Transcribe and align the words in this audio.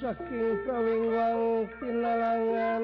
saking 0.00 0.64
kawingwang 0.64 1.68
pinalangan 1.76 2.82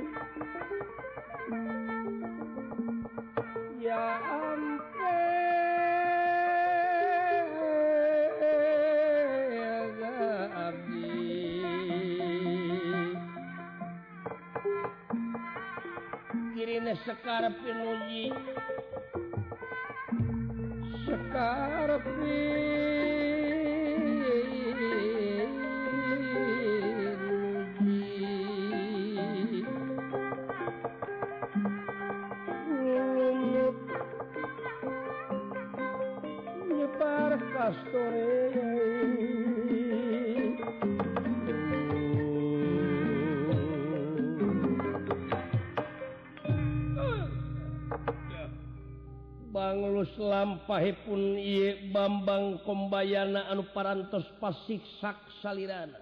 lampahipun 50.40 51.36
iye 51.36 51.92
Bambang 51.92 52.64
Kombayana 52.64 53.52
anu 53.52 53.68
parantos 53.76 54.24
pasik 54.40 54.80
sak 54.96 55.20
salirana 55.44 56.00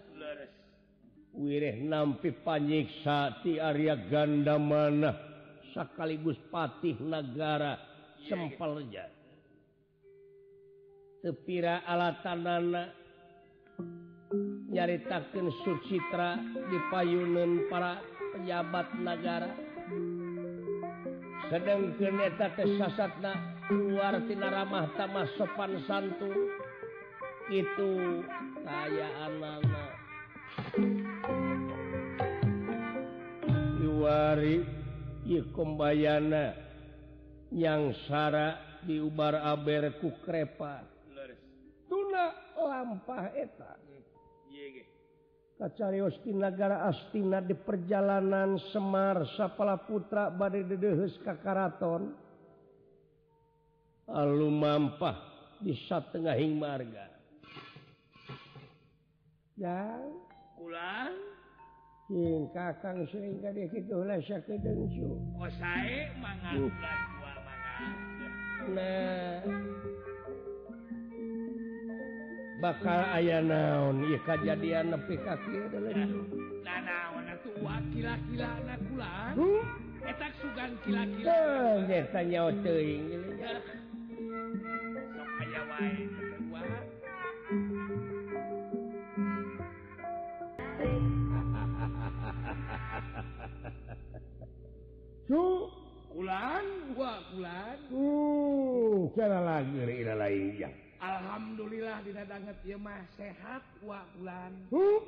wirih 1.34 1.83
nampi 1.83 2.31
panyiksa 2.47 3.42
ti 3.42 3.59
Arya 3.59 3.98
ganda 4.06 4.55
mana 4.59 5.11
sekaligus 5.75 6.39
patih 6.55 6.94
negara 7.03 7.83
sempelja 8.31 9.11
tepira 11.19 11.83
alatanana 11.83 12.94
tanana 14.70 15.50
Sucitra 15.66 16.39
di 16.70 16.78
payunun 16.94 17.66
para 17.66 17.98
pejabat 18.34 18.86
negara 19.03 19.68
kedengkirtatna 21.49 23.33
keluartina 23.69 24.49
ramah 24.53 24.87
tamah 24.97 25.29
sopan 25.41 25.81
santu 25.89 26.29
itu 27.49 28.21
kayaan 28.65 29.33
mama 29.41 29.87
Iwari 33.81 34.63
Ikombayana 35.29 36.57
yang 37.53 37.93
Sara 38.09 38.81
diubar 38.85 39.37
aber 39.45 40.01
ku 40.01 40.12
krepa. 40.25 40.85
Tuna 41.89 42.33
lampah 42.57 43.33
eta. 43.37 43.88
kacarios 45.59 46.14
Tinagara 46.23 46.87
Astina 46.87 47.42
di 47.42 47.53
perjalanan 47.53 48.56
Semar 48.70 49.27
Sapala 49.34 49.77
Putra 49.77 50.31
Bade 50.31 50.62
Dedehes 50.65 51.19
Kakaraton 51.27 52.15
lalu 54.09 54.49
mampah 54.49 55.19
di 55.59 55.75
satengahing 55.91 56.56
marga 56.56 57.10
ya 59.59 59.99
pulang 60.55 61.28
Hing 62.09 62.49
kakang 62.56 63.04
sering 63.12 63.37
kali 63.44 63.69
gitu 63.69 64.00
lah 64.00 64.16
sakit 64.25 64.65
densu. 64.65 65.12
Oh 65.37 65.50
saya 65.60 66.09
mangan 66.16 66.56
bulan 66.56 66.99
dua 67.21 67.33
mangan. 67.44 67.93
Nah. 68.72 70.08
bakal 72.59 73.01
aya 73.15 73.39
naon? 73.39 74.03
Ya 74.11 74.19
kejadian 74.27 74.91
nepi 74.91 75.15
kaki 75.23 75.71
adalah 75.71 75.95
nah 76.67 76.79
naon 76.83 77.25
itu 77.31 77.51
ah, 77.65 77.81
kila-kila 77.95 78.49
anak 78.61 78.81
ulang 78.93 79.35
hmm? 79.39 79.63
etak 80.05 80.33
sugan 80.43 80.71
kila-kila. 80.85 81.31
Oh, 81.31 81.75
ya 81.87 82.03
tanya 82.11 82.41
oteing 82.51 83.03
sok 85.15 85.29
ayah 85.43 85.65
wae 85.71 86.03
kedua. 86.11 86.63
Su 95.29 95.45
ulan 96.17 96.65
gua 96.97 97.21
ulan 97.37 97.77
uh 97.93 99.13
cara 99.13 99.45
lagi 99.45 99.77
ila 99.77 100.25
lain 100.25 100.57
ya 100.57 100.73
Alhamdulillah 100.98 102.03
tidak 102.03 102.26
banget 102.26 102.59
mah 102.75 103.03
sehat 103.14 103.62
walan 103.86 104.53
huh? 104.75 104.98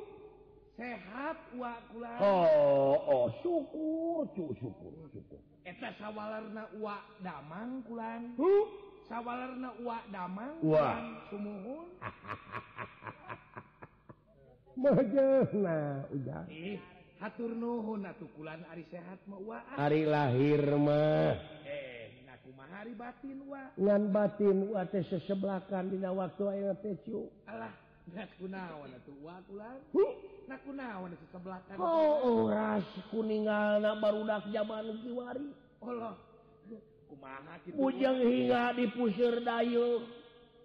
sehat 0.78 1.38
walan 1.58 2.20
oh, 2.22 2.94
oh, 3.10 3.26
syukur 3.42 4.22
cu 4.38 4.54
syukur 4.54 4.94
syukur. 5.10 5.42
Eta 5.66 5.90
sawwalarna 5.98 6.70
wa 6.78 7.02
damang 7.20 7.82
kulan 7.90 8.38
huh? 8.38 8.64
sawwalarna 9.10 9.70
wa 9.82 9.98
damang 10.14 10.54
kulan 10.62 11.04
sumuhun. 11.26 11.86
Mahjana 14.80 16.08
udah. 16.08 16.48
Ih, 16.48 16.80
hatur 17.20 17.52
nuhun 17.52 18.06
atuh 18.06 18.30
kulan 18.38 18.64
ari 18.72 18.86
sehat 18.88 19.20
mah 19.28 19.42
wa. 19.42 19.60
Ari 19.76 20.08
lahir 20.08 20.64
mah. 20.78 21.36
Eh. 21.68 22.00
hari 22.71 22.93
batin 22.97 23.38
wa. 23.47 23.62
Ngan 23.77 24.03
batin 24.11 24.59
wa 24.71 24.83
teh 24.88 25.05
seseblakan 25.06 25.93
dina 25.93 26.11
waktu 26.11 26.43
aya 26.49 26.72
teh 26.78 26.97
cu 27.06 27.31
alah 27.47 27.75
nak 28.11 28.31
kunaon 28.43 28.91
atuh 28.91 29.16
wa 29.22 29.38
ulang 29.55 29.78
huh? 29.94 30.12
nak 30.50 30.61
kunaon 30.66 31.15
seseblakan 31.15 31.77
oh 31.78 32.50
ras 32.50 32.87
kuningalna 33.15 33.94
barudak 34.03 34.49
zaman 34.50 34.99
kiwari 35.05 35.49
Allah. 35.81 36.15
Kumaha 37.11 37.59
kitu? 37.66 37.75
Bujang 37.75 38.22
hinga 38.22 38.71
di 38.78 38.87
puseur 38.94 39.43
dayeuh. 39.43 40.06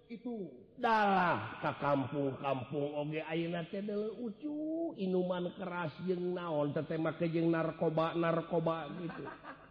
Itu. 0.06 0.46
Dalah 0.76 1.58
ka 1.64 1.72
kampung-kampung 1.80 3.00
oge 3.00 3.24
ayeuna 3.26 3.64
teh 3.66 3.80
deuleu 3.80 4.28
ucu 4.28 4.92
inuman 5.00 5.50
keras 5.56 5.90
jeung 6.04 6.36
naon 6.36 6.70
teh 6.70 7.00
make 7.00 7.26
jeung 7.32 7.48
narkoba 7.50 8.14
narkoba 8.14 8.86
gitu. 9.00 9.24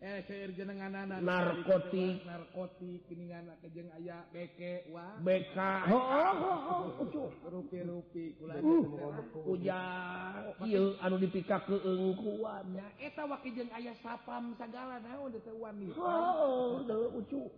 Eh, 0.00 0.24
jenengan 0.56 0.96
narkotik. 1.20 2.24
Narkotik 2.24 3.04
keningan 3.04 3.52
kejeng 3.60 3.92
aya 4.00 4.24
beke 4.32 4.88
wa 4.88 5.20
BK 5.20 5.56
rupi-rupi 7.52 8.32
hujan 9.44 10.56
uh, 10.56 11.04
anu 11.04 11.20
dipikak 11.20 11.68
keungkuannya 11.68 12.96
eta 12.96 13.28
wakijeng 13.28 13.68
ayah 13.76 13.92
sapam 14.00 14.56
segala 14.56 15.04
naon 15.04 15.36
detewan 15.36 15.76
nih. 15.76 15.92
Oh 15.92 16.80
ucu. 17.20 17.52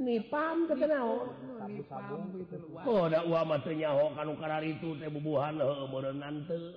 Nipam 0.00 0.72
terkenal 0.72 1.28
nipam 1.68 2.40
gitu. 2.40 2.56
oh 2.88 3.04
da 3.04 3.20
uah 3.20 3.44
materinya 3.44 3.92
ho 4.00 4.16
kanu 4.16 4.32
karar 4.40 4.64
itu 4.64 4.96
teh 4.96 5.12
bubuhan 5.12 5.60
heuh 5.60 5.84
modern 5.92 6.24
nante. 6.24 6.72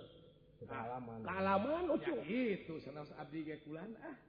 Kalaman 0.67 1.23
kalaman 1.23 1.83
ucu. 1.87 2.19
Itu 2.27 2.83
sanas 2.83 3.15
abdi 3.15 3.47
ge 3.47 3.63
kulan 3.63 3.95
ah. 4.03 4.27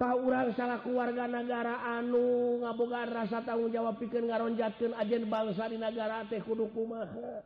urang 0.00 0.56
salah 0.56 0.80
keluarga 0.80 1.28
negara 1.28 1.76
anu 2.00 2.56
ngabogaan 2.64 3.12
rasa 3.12 3.44
tanggung 3.44 3.68
jawab 3.68 4.00
pikir 4.00 4.24
ngaronjatkan 4.24 4.96
ajen 4.96 5.28
bangsa 5.28 5.68
di 5.68 5.76
negara 5.76 6.24
teh 6.24 6.40
kudu 6.40 6.72
kumaha. 6.72 7.44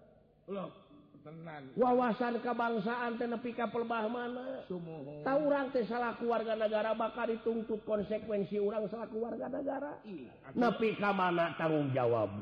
Wawasan 1.74 2.38
kebangsaan 2.44 3.16
tenepi 3.18 3.56
ka 3.56 3.72
pelbah 3.74 4.06
mana? 4.06 4.62
Tahu 5.26 5.38
urang 5.50 5.74
teh 5.74 5.82
salah 5.90 6.14
keluarga 6.14 6.54
negara 6.54 6.94
bakal 6.94 7.26
dituntut 7.26 7.82
konsekuensi 7.82 8.62
urang 8.62 8.86
salah 8.86 9.10
keluarga 9.10 9.50
negara. 9.50 9.98
Nepi 10.54 10.94
ka 10.94 11.10
mana 11.10 11.58
tanggung 11.58 11.90
jawab 11.90 12.38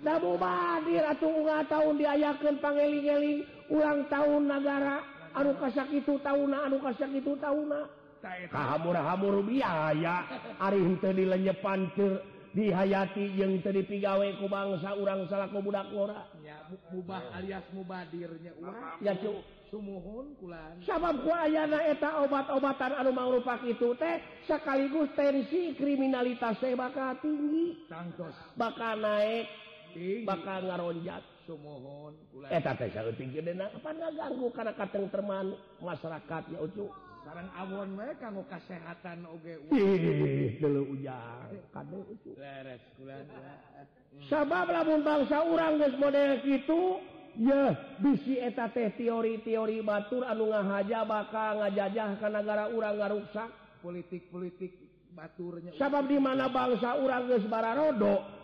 Damu 0.00 0.40
Badir 0.40 1.04
atuh 1.04 1.28
nggak 1.28 1.68
tahun 1.68 1.94
diayakan 2.00 2.54
pangeling-eling 2.64 3.44
ulang 3.68 4.08
tahun 4.08 4.42
negara 4.48 5.13
anu 5.34 5.52
kasak 5.58 5.88
itu 5.90 6.14
tahu 6.22 6.42
anu 6.46 6.76
kasak 6.80 7.10
itu 7.12 7.34
dilenyepan 11.12 11.92
teu 11.92 12.16
dihayati 12.54 13.34
yang 13.34 13.58
tadi 13.60 13.82
pigaweiku 13.82 14.46
bangsa 14.46 14.94
urang 14.94 15.26
salahku 15.26 15.58
budak 15.58 15.90
ngora 15.90 16.22
ora 16.22 16.44
mubah 16.94 17.22
alias 17.34 17.66
mubadirnya 17.74 18.54
urang. 18.62 19.02
Ya 19.02 19.18
cuk 19.18 19.42
sumuhun 19.68 20.38
kulan. 20.38 20.78
Sabab 20.86 21.26
ku 21.26 21.30
ayana 21.34 21.82
eta 21.84 22.22
obat-obatan 22.22 22.94
anu 22.94 23.10
maurupa 23.10 23.58
itu 23.66 23.92
teh 23.98 24.22
sekaligus 24.46 25.10
tensi 25.18 25.74
kriminalitas 25.74 26.56
teh 26.62 26.78
bakal 26.78 27.18
tinggi. 27.20 27.84
Bakal 28.54 29.02
naik 29.02 29.46
tinggi. 29.92 30.22
bakal 30.22 30.70
ngaronjat. 30.70 31.33
nafsu 33.54 33.76
apa 33.76 33.90
ngaganggu 33.92 34.48
kana 34.56 34.72
kateng 34.72 35.06
teman 35.12 35.52
masyarakatnya 35.84 36.58
Ucu 36.64 36.88
sekarang 37.24 37.48
awon 37.56 37.88
mereka 37.96 38.28
kanggo 38.28 38.44
kesehatan 38.48 39.24
Oge 39.32 39.56
ih 39.72 40.60
teu 40.60 40.84
ujar 40.92 41.48
kade 41.72 41.96
ucu 42.04 42.36
leres 42.36 42.84
kula 43.00 43.16
hmm. 43.16 44.28
sabab 44.28 44.68
lamun 44.68 45.00
bangsa 45.00 45.40
urang 45.40 45.80
geus 45.80 45.96
model 45.96 46.44
kitu 46.44 47.00
ya 47.40 47.72
bisi 47.96 48.36
eta 48.36 48.68
teh 48.68 48.92
teori-teori 48.92 49.80
Batur 49.80 50.28
anu 50.28 50.52
ngahaja 50.52 51.08
bakal 51.08 51.64
ngajajah 51.64 52.20
ka 52.20 52.28
negara 52.28 52.68
urang 52.70 53.00
ngaruksak. 53.00 53.50
Politik-politik 53.80 54.72
Baturnya 55.12 55.76
sabab 55.80 56.08
di 56.08 56.20
mana 56.20 56.52
bangsa 56.52 56.96
urang 57.00 57.24
geus 57.28 57.48
Bararodo 57.48 58.43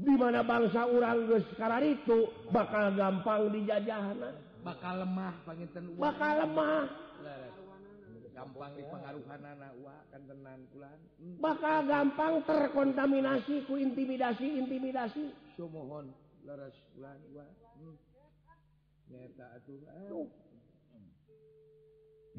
di 0.00 0.14
mana 0.16 0.40
bangsa 0.40 0.88
orang 0.88 1.28
sekarang 1.52 1.84
itu 1.92 2.18
bakal 2.48 2.96
gampang 2.96 3.52
dijajahna. 3.52 4.32
Bakal 4.60 5.04
lemah 5.04 5.34
pengiten 5.44 5.84
bakal 5.96 6.32
lemah. 6.44 6.84
Gampang 8.30 8.72
dipengaruhan 8.72 9.40
anak 9.44 9.72
kan 10.08 10.22
tenan 10.24 10.64
bulan 10.72 10.96
hmm. 11.20 11.44
bakal 11.44 11.84
gampang 11.84 12.40
terkontaminasi 12.48 13.68
ku 13.68 13.76
intimidasi 13.76 14.64
intimidasi. 14.64 15.28
Sumohon 15.60 16.08
leres 16.48 16.72
kulan 16.96 17.20
wa 17.36 17.44
hmm. 17.76 17.96
nyata 19.12 19.60
atuh 19.60 19.84
ah. 19.92 20.49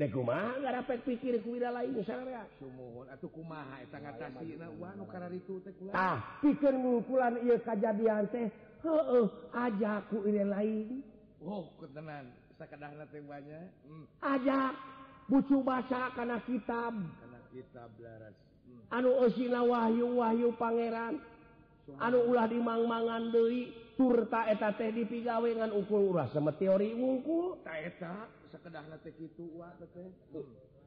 Dekumapet 0.02 1.06
pikir 1.06 1.38
lain 1.46 1.94
ah 5.94 6.18
pikir 6.42 6.74
ngukulan 6.74 7.38
ia 7.46 7.62
kejadian 7.62 8.26
teh 8.34 8.50
heeh 8.82 9.26
ajaku 9.54 10.26
ini 10.26 10.42
lain. 10.42 10.88
Oh 11.46 11.70
ketenan. 11.78 12.34
Sekedar 12.58 12.98
banyak 12.98 13.66
hmm. 13.86 14.06
ajak 14.26 14.74
bucu 15.30 15.62
bahasa 15.62 16.10
karena 16.18 16.42
kitab. 16.50 16.98
Karena 16.98 17.40
kitab 17.54 17.90
laras. 18.02 18.34
Hmm. 18.66 18.82
anu 18.98 19.10
osina 19.22 19.62
wahyu 19.62 20.18
wahyu 20.18 20.50
pangeran 20.58 21.22
anu 22.02 22.26
ulah 22.26 22.50
dimangmangan 22.50 23.30
Dewi 23.30 23.70
turta 23.94 24.50
eta 24.50 24.74
teh 24.74 24.90
dipigawe 24.90 25.46
ngan 25.46 25.78
ukul 25.78 26.10
urah 26.10 26.26
sama 26.34 26.58
teori 26.58 26.98
wungkul. 26.98 27.62
Ta 27.62 27.78
eta. 27.78 28.41
sekedah 28.52 28.84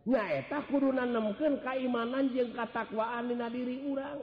nyaeta 0.05 0.59
kurunan 0.69 1.09
nemken 1.09 1.65
kaimanan 1.65 2.29
jeung 2.37 2.53
katakwaan 2.53 3.33
dina 3.33 3.49
diri 3.49 3.89
urang. 3.89 4.21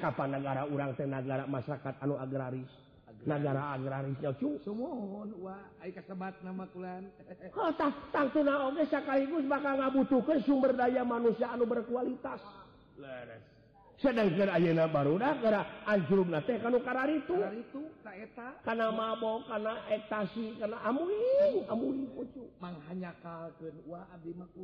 Kapan 0.00 0.28
negara 0.32 0.62
urang 0.64 0.96
teh 0.96 1.04
negara 1.04 1.44
masyarakat 1.44 1.94
anu 2.00 2.16
agraris. 2.16 2.72
Negara 3.24 3.76
agrarisnya 3.76 4.32
kasebat 5.92 6.34
nama 6.40 6.64
kulan. 6.72 7.08
Ha 7.56 7.64
tah 7.76 7.92
tangtuna 8.10 8.68
oge 8.68 8.84
sekaligus 8.88 9.44
bakal 9.46 9.80
ngabutuhkeun 9.80 10.40
sumber 10.44 10.72
daya 10.72 11.04
manusia 11.04 11.52
anu 11.52 11.68
berkualitas. 11.68 12.40
Leres 12.96 13.53
sedangkan 14.02 14.50
Ayeuna 14.50 14.90
baru 14.90 15.22
anjrum 15.86 16.34
itu 16.34 16.58
itu 17.54 17.86
karena 18.66 18.90
mabok 18.90 19.46
karena 19.46 19.86
etasi 19.86 20.58
karena 20.58 20.82
amu 20.82 21.06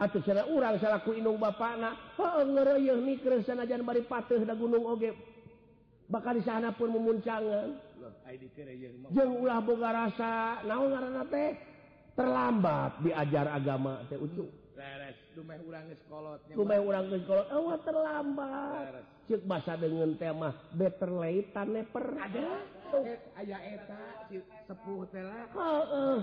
Atau 0.00 0.24
secara 0.24 0.48
urang 0.48 0.80
salahku 0.82 1.12
Inung 1.14 1.38
Bapak 1.38 1.78
na 1.78 1.94
oh, 2.18 2.42
da 4.42 4.58
Gunung 4.58 4.82
Oge. 4.88 5.31
bakal 6.12 6.36
di 6.36 6.44
sana 6.44 6.76
pun 6.76 6.92
memuncangan. 6.92 7.72
Jeng 9.16 9.32
ulah 9.40 9.64
boga 9.64 9.88
rasa 9.88 10.60
naon 10.68 10.92
ngaranna 10.92 11.24
teh? 11.32 11.50
Terlambat 12.12 13.00
diajar 13.00 13.48
agama 13.48 14.04
teh 14.12 14.20
ujung. 14.20 14.52
Rumah 15.32 15.56
orang 15.64 15.86
sekolotnya 15.96 16.54
rumah 16.58 16.78
orang 16.82 17.04
ke 17.08 17.16
sekolot 17.24 17.48
awal 17.48 17.78
terlambat. 17.86 18.84
Leres. 18.84 19.06
cik 19.30 19.42
basa 19.48 19.78
dengan 19.78 20.10
tema 20.18 20.50
better 20.74 21.08
late 21.14 21.54
than 21.54 21.72
never 21.72 22.04
ada 22.18 22.48
aya 23.40 23.58
eta 23.64 24.02
sepuh 24.68 25.08
tela 25.08 25.48
heeh. 25.48 26.18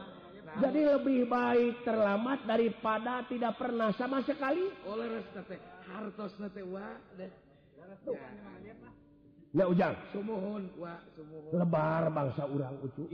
Jadi 0.50 0.82
lebih 0.82 1.30
baik 1.30 1.86
terlambat 1.86 2.46
daripada 2.46 3.26
tidak 3.30 3.54
pernah 3.58 3.94
sama 3.98 4.22
sekali. 4.26 4.66
Oh, 4.86 4.98
leres 4.98 5.26
oleh 5.34 5.62
hartos 5.90 6.34
nete 6.38 6.62
wa 6.66 6.90
deh. 7.18 7.32
Tuh, 8.06 8.14
ya. 8.14 8.74
Ya 9.50 9.66
ujang. 9.66 9.98
Sumuhun, 10.14 10.70
wa, 10.78 11.02
sumuhun. 11.18 11.58
lebar 11.58 12.14
bangsa 12.14 12.46
urang 12.46 12.78
ucu. 12.86 13.10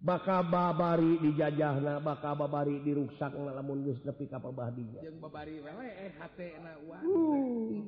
Maka 0.00 0.40
hmm. 0.40 0.48
babari 0.48 1.12
dijajahna 1.20 2.00
maka 2.00 2.32
babari 2.32 2.80
diruksak 2.80 3.36
lamun 3.36 3.84
geus 3.84 4.00
nepi 4.00 4.32
ka 4.32 4.40
pabahdinya. 4.40 5.04
Jeung 5.04 5.20
babari 5.20 5.60
wewe 5.60 5.88
eh 5.92 6.16
hatena 6.16 6.72
wa. 6.88 7.04
Uh. 7.04 7.84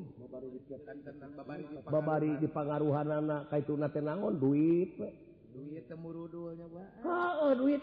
Babari 1.88 2.36
dipangaruhanana 2.36 3.48
kaituna 3.48 3.88
teh 3.88 4.04
naon 4.04 4.36
duit 4.36 4.92
we. 5.00 5.29
duit 5.50 5.84
temurudulnya 5.90 6.66
oh, 7.02 7.52
duit 7.58 7.82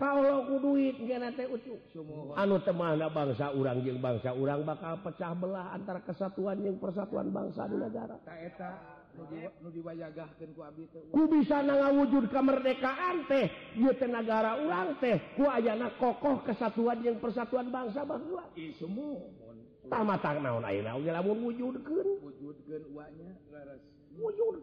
kalau 0.00 0.48
duit 0.58 0.96
anu 2.34 2.56
temana 2.64 3.06
bangsa 3.12 3.52
urang 3.52 3.84
jeung 3.84 4.00
bangsa 4.00 4.32
urang 4.32 4.64
bakal 4.64 4.96
pecah 5.04 5.32
belah 5.36 5.76
antara 5.76 6.00
kesatuan 6.00 6.64
yang 6.64 6.80
persatuan 6.80 7.28
bangsa 7.28 7.68
di 7.68 7.76
negara. 7.76 8.16
Bisa 11.30 11.58
wujud 11.94 12.24
kemerdekaan 12.34 13.16
teh 13.30 13.46
negara 14.10 14.58
urang 14.58 14.98
teh 14.98 15.16
ku 15.38 15.46
ayana 15.46 15.94
kokoh 16.00 16.42
kesatuan 16.42 16.98
yang 17.04 17.22
persatuan 17.22 17.70
bangsa 17.70 18.02
bahwa 18.02 18.48
semua 18.74 19.22
tamatan 19.86 20.42
naon 20.42 20.64
wujud 21.38 21.78
wujud 24.18 24.56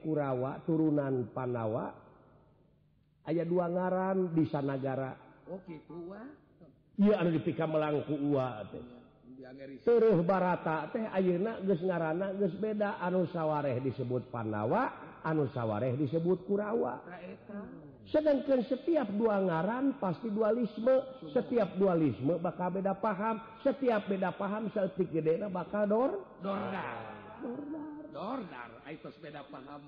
Kurawa 0.00 0.64
turunan 0.64 1.28
Panawa. 1.36 1.92
Aya 3.24 3.44
dua 3.44 3.68
ngaran 3.68 4.32
di 4.32 4.44
sanagara. 4.48 5.12
Oke 5.48 5.76
iya 6.94 7.18
ada 7.20 7.26
dipika 7.26 7.66
melangku 7.66 8.16
terus 9.84 10.18
barata 10.24 10.88
teh 10.88 11.04
Ayeuna 11.10 11.60
ngarana 11.60 12.32
beda. 12.56 12.96
Anu 13.04 13.28
sawwaeh 13.28 13.76
disebut 13.84 14.32
Panawa 14.32 14.88
anu 15.20 15.48
sawwaeh 15.52 16.00
disebut 16.00 16.48
Kurawa. 16.48 17.04
sedangkan 18.12 18.60
setiap 18.68 19.08
dua 19.14 19.40
ngaran 19.40 19.96
pasti 20.02 20.28
dualisme. 20.28 21.04
Setiap 21.32 21.76
dualisme 21.80 22.36
bakal 22.40 22.74
beda 22.74 22.92
paham. 22.98 23.40
Setiap 23.64 24.08
beda 24.08 24.34
paham 24.36 24.68
setik 24.72 25.08
gede 25.08 25.40
bakal 25.48 25.88
dor. 25.88 26.10
Dordar. 26.44 26.96
Dordar. 28.12 28.68
Itu 28.88 29.08
beda 29.20 29.42
paham 29.48 29.80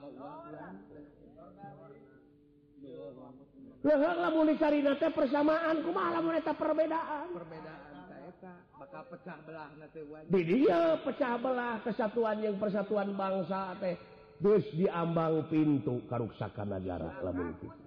Leher 3.86 4.16
lamun 4.18 4.50
dicarina 4.50 4.98
teh 4.98 5.14
persamaan 5.14 5.78
kumaha 5.86 6.18
lamun 6.18 6.34
eta 6.34 6.58
perbedaan. 6.58 7.30
Perbedaan 7.30 7.94
ta 8.10 8.16
eta 8.26 8.52
bakal 8.82 9.02
pecah 9.14 9.38
belah 9.46 9.70
nate 9.78 10.02
wajib. 10.10 10.30
Di 10.32 10.40
dia 10.42 10.98
pecah 11.06 11.34
belah 11.38 11.78
kesatuan 11.86 12.42
yang 12.42 12.58
persatuan 12.58 13.14
bangsa 13.14 13.78
teh 13.78 13.94
geus 14.42 14.66
diambang 14.74 15.46
pintu 15.46 16.02
karuksakan 16.10 16.66
negara 16.66 17.14
lamun. 17.22 17.54
kitu. 17.62 17.85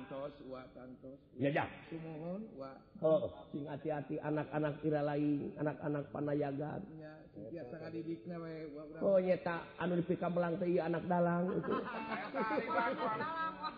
kantos 0.00 0.32
wa 0.48 0.64
kantos 0.72 1.20
jajah 1.36 1.68
sumuhun 1.92 2.40
wa 2.56 2.72
oh 3.04 3.28
sing 3.52 3.68
hati-hati 3.68 4.16
anak-anak 4.24 4.80
kira 4.80 5.04
lain 5.04 5.52
anak-anak 5.60 6.08
panayagan. 6.08 6.80
Ya 6.96 7.12
biasa 7.36 7.74
ngadidikna 7.84 8.36
we 8.40 8.72
oh 9.04 9.20
nyeta 9.20 9.60
anu 9.76 10.00
di 10.00 10.04
pika 10.08 10.32
melang 10.32 10.56
teh 10.56 10.80
anak 10.80 11.04
dalang. 11.04 11.52
Itu 11.52 11.72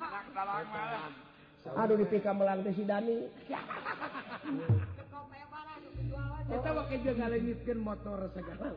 anak 0.07 0.27
dalang 0.31 0.67
malah 0.71 1.11
aduh 1.83 1.97
di 1.99 2.07
pika 2.07 2.31
melang 2.31 2.63
teh 2.63 2.71
si 2.71 2.87
Dani. 2.87 3.19
Kita 6.43 6.71
pakai 6.71 7.03
jaga 7.03 7.27
lengitkan 7.35 7.79
motor 7.83 8.31
segala 8.31 8.71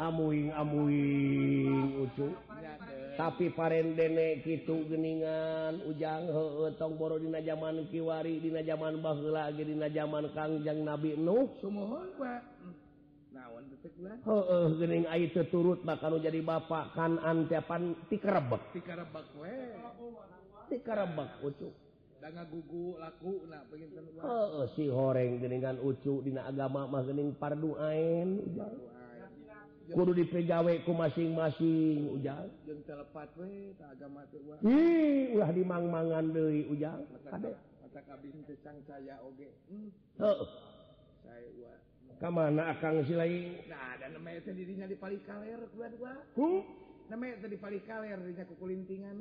amuing 0.00 0.50
amuing 0.56 2.08
ucu 2.08 2.32
ya, 2.58 2.74
tapi 3.16 3.50
paren 3.54 3.98
denek 3.98 4.46
gitu 4.46 4.86
geningan 4.86 5.82
ujang 5.86 6.30
he 6.30 6.66
tong 6.78 6.94
boro 6.94 7.18
dina 7.18 7.42
zaman 7.42 7.86
kiwari 7.90 8.38
dina 8.38 8.62
zaman 8.62 9.02
bah 9.02 9.16
lagi 9.18 9.66
dina 9.66 9.88
zaman 9.90 10.30
kangjang 10.36 10.84
Nabi 10.86 11.16
Nuh. 11.18 11.50
Sumohon 11.58 12.08
Pak. 12.18 12.42
Hmm. 12.62 12.74
Naon 13.30 13.62
tetek 13.70 13.94
heeh 13.98 14.66
geuning 14.78 15.04
ai 15.06 15.30
turut 15.30 15.80
bakal 15.86 16.18
jadi 16.18 16.42
bapak 16.42 16.94
kan 16.94 17.18
antiapan 17.22 17.94
tikerebek 18.10 18.74
tikerebek 18.74 19.26
we. 19.38 19.54
Tikerebek 20.70 21.30
ucuk 21.42 21.74
da 22.20 22.28
ngagugu 22.28 23.00
laku 23.00 23.48
na 23.48 23.64
pengen 23.72 23.90
heeh 23.96 24.64
si 24.76 24.84
horeng 24.92 25.40
geningan 25.40 25.80
ucuk 25.80 26.20
dina 26.20 26.44
agama 26.44 26.84
mah 26.84 27.02
geuning 27.06 27.32
pardu 27.38 27.80
ain 27.80 28.44
ujang 28.44 28.99
kudu 29.90 30.12
dipegawe 30.14 30.72
ku 30.86 30.92
masing-masing 30.94 32.14
ujang. 32.14 32.46
Jeung 32.66 32.82
telepat 32.86 33.28
we 33.34 33.74
ta 33.74 33.90
agama 33.90 34.22
teh 34.30 34.38
ih 34.62 35.34
ulah 35.34 35.50
dimang-mangan 35.50 36.30
dari 36.30 36.66
ujang. 36.70 37.02
Kam 42.20 42.30
hmm. 42.30 42.36
mana 42.36 42.62
akang 42.76 43.00
si 43.08 43.16
lain 43.16 43.58
dirinya 44.52 44.86
di 44.86 44.96
paling 44.98 45.22
kaler 45.24 45.60
tadi 47.42 47.56
paling 47.58 47.82
kaler 47.88 48.18
kulintingan 48.60 49.18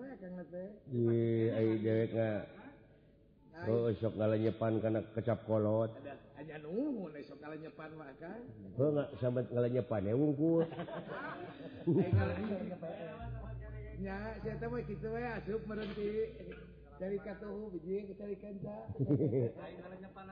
sok 3.99 4.13
nyepan 4.39 4.79
karena 4.79 5.01
kecap 5.11 5.43
kolot. 5.43 5.91
Ada. 5.91 6.28
hanya 6.39 6.55
nuhun 6.63 7.12
eh, 7.12 7.19
esok 7.19 7.36
kalau 7.43 7.60
nyepan 7.60 7.91
mah 8.00 8.15
kan? 8.15 8.39
Gua 8.79 8.88
nggak 8.96 9.10
sambat 9.19 9.51
kalau 9.51 9.67
nyepan 9.67 10.08
ya 10.08 10.13
wungkul 10.15 10.63
nya 14.00 14.15
saya 14.39 14.55
tahu 14.63 14.72
mah 14.72 14.81
gitu 14.88 15.08
ya 15.12 15.19
eh, 15.19 15.38
asup 15.43 15.62
berhenti. 15.67 16.08
Dari 17.00 17.15
katuhu 17.24 17.72
biji 17.75 18.12
cari 18.15 18.36
kanca 18.39 18.88
kalau 18.96 19.96
nyepan 20.03 20.24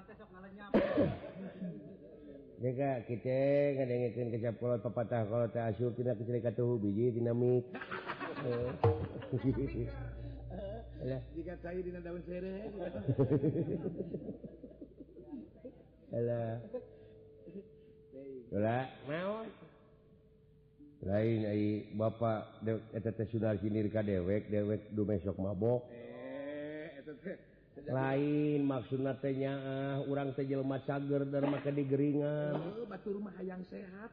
Jika 2.57 2.91
kita 3.07 3.39
ngadengekeun 3.75 4.31
kecap 4.35 4.55
kolot 4.63 4.79
pepatah 4.79 5.27
kolot 5.27 5.51
teh 5.51 5.63
asup 5.63 5.91
tina 5.99 6.15
kecil 6.15 6.39
katuhu 6.39 6.79
biji 6.79 7.19
dinamik. 7.19 7.67
Jika 11.35 11.53
saya 11.63 11.79
dina 11.83 11.99
daun 11.99 12.23
sereh. 12.23 12.71
lain 21.03 21.87
Bapak 21.99 22.39
Sudarka 23.27 24.01
dewek 24.01 24.47
dewek 24.47 24.81
du 24.95 25.03
mesok 25.03 25.35
mabok 25.35 25.83
lain 27.87 28.67
maksud 28.67 28.99
natenya 28.99 29.53
ah 29.63 29.95
urang 30.07 30.31
tejlma 30.35 30.79
cager 30.83 31.23
dan 31.27 31.47
maka 31.51 31.71
digeringan 31.71 32.55
batu 32.87 33.15
rumah 33.15 33.35
yang 33.43 33.63
sehat 33.67 34.11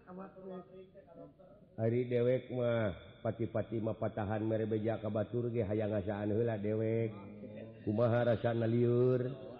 hari 1.75 2.07
dewek 2.07 2.55
mah 2.55 2.95
pati-pati 3.25 3.83
ma 3.83 3.97
patahan 3.97 4.45
mere 4.47 4.69
beja 4.69 5.01
ka 5.01 5.09
Batur 5.11 5.51
ge 5.51 5.65
hayang 5.65 5.91
ngasaan 5.91 6.31
hela 6.31 6.55
dewek 6.61 7.11
kumaha 7.83 8.35
rasana 8.35 8.69
liur 8.69 9.54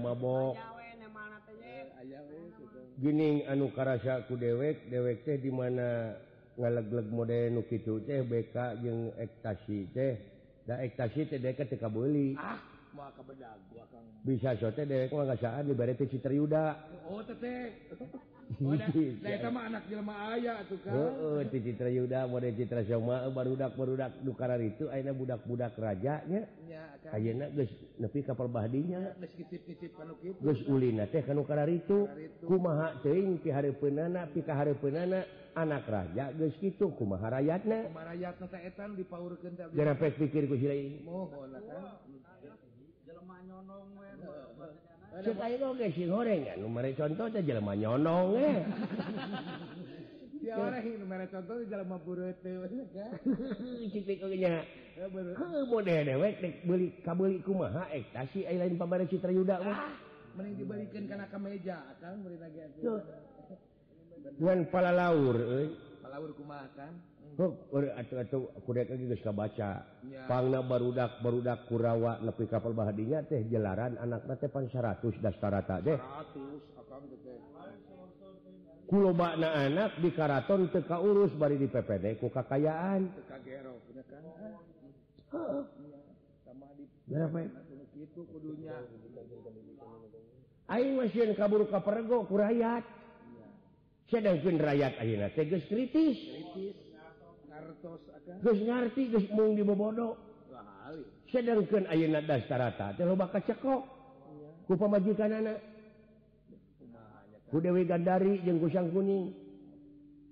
mabok 0.00 0.56
Gining 3.02 3.48
anu 3.48 3.72
karasaku 3.72 4.36
dewek 4.36 4.88
dewek 4.92 5.24
teh 5.24 5.40
dimana 5.40 6.14
ngalegleg 6.60 7.08
mode 7.08 7.50
nukitu 7.50 8.04
teh 8.04 8.20
BK 8.22 8.84
jeung 8.84 9.10
ekstasi 9.16 9.88
teh. 9.90 10.14
Da 10.68 10.78
ekstasi 10.84 11.26
teh 11.26 11.40
deket 11.40 11.72
teh 11.72 11.80
kabeli 11.80 12.36
ah 12.38 12.60
bisa 14.22 14.54
so 14.60 14.68
teh 14.70 14.84
dewek 14.84 15.10
mah 15.10 15.24
ngasaan 15.32 15.66
dibari 15.66 15.96
teh 15.96 16.06
Citayuda 16.06 16.76
oh 17.08 17.24
teteh 17.24 17.90
Citra 21.62 21.88
Yuda 21.88 22.26
Citra 22.56 22.82
eh, 22.82 23.30
barudak 23.32 23.76
barudak 23.76 24.12
dukara 24.22 24.56
itu 24.60 24.88
akhirnya 24.88 25.14
budak-budak 25.16 25.72
rajanya. 25.78 26.48
Nepi 27.98 28.22
kapal 28.24 28.48
badinya 28.48 29.12
itu 31.68 32.08
kumaha 32.46 32.96
penana 33.76 34.26
pika 34.30 34.54
penana 34.78 35.20
anak 35.52 35.84
raja 35.84 36.32
geus 36.32 36.56
kitu 36.56 36.88
kumaha 36.96 37.36
rayatna? 37.36 37.90
Kumaha 37.90 38.16
rayatna 38.16 38.46
teh 38.48 38.60
etan 38.64 38.96
dipaurkeun 38.96 39.52
teh 39.58 39.66
rakyatnya 39.68 40.16
pikir 40.16 40.48
gorengan 46.08 46.56
contoh 46.96 47.28
Jelma 47.44 47.76
nyonong 47.76 48.32
eh, 48.40 48.64
dewek 56.08 56.34
beli 56.64 56.86
kabulku 57.04 57.52
maha 57.52 57.86
ekstasi 57.92 58.48
eh. 58.48 58.56
eh, 58.56 58.58
lain 58.58 58.80
pemba 58.80 59.04
Citra 59.04 59.30
Yuda 59.30 59.60
ah, 59.60 59.92
mending 60.32 60.64
dibalikin 60.64 61.04
karena 61.06 61.28
ke 61.28 61.38
meja 61.38 61.76
akan 61.96 62.24
pala 64.72 64.90
laur 64.96 65.36
palaurku 66.00 66.42
makan 66.42 67.11
baca. 69.32 69.70
Barudak 70.68 71.12
barudak 71.24 71.58
Kurawa 71.66 72.20
lebih 72.20 72.46
kapal 72.48 72.76
bahadinya 72.76 73.24
teh 73.24 73.44
jelaran 73.48 73.96
anak 73.96 74.28
tepan 74.40 74.68
100 74.68 75.00
dastarata 75.22 75.80
deh 75.80 75.98
kul 78.92 79.08
makna 79.16 79.56
anak 79.56 79.96
di 80.04 80.12
Karaton 80.12 80.68
teka 80.68 81.00
urus 81.00 81.32
bari 81.40 81.56
di 81.56 81.64
PPD 81.64 82.20
ku 82.20 82.28
kakayaan. 82.28 83.08
Aing 90.68 90.92
mesin 91.00 91.32
kabur 91.32 91.64
kapergo 91.72 92.28
kurayat 92.28 92.28
ku 92.28 92.36
rakyat. 92.36 92.84
Sedangkeun 94.12 94.60
rakyat 94.60 95.00
ayeuna 95.00 95.32
teh 95.32 95.48
geus 95.48 95.64
kritis. 95.72 96.20
Kritis. 96.20 96.91
Gus 98.42 98.58
ngerti 98.62 99.02
Gus 99.10 99.26
mung 99.34 99.58
di 99.58 99.66
bobodo. 99.66 100.14
Sedangkan 101.32 101.88
ayeuna 101.88 102.20
dastarata 102.22 102.94
teh 102.94 103.02
loba 103.08 103.26
kacekok. 103.32 103.82
Ku 104.68 104.72
pamajikanana. 104.78 105.56
Ku 107.50 107.56
Dewi 107.58 107.84
Gandari 107.88 108.40
jeung 108.46 108.62
Kusang 108.62 108.92
Kuning. 108.92 109.32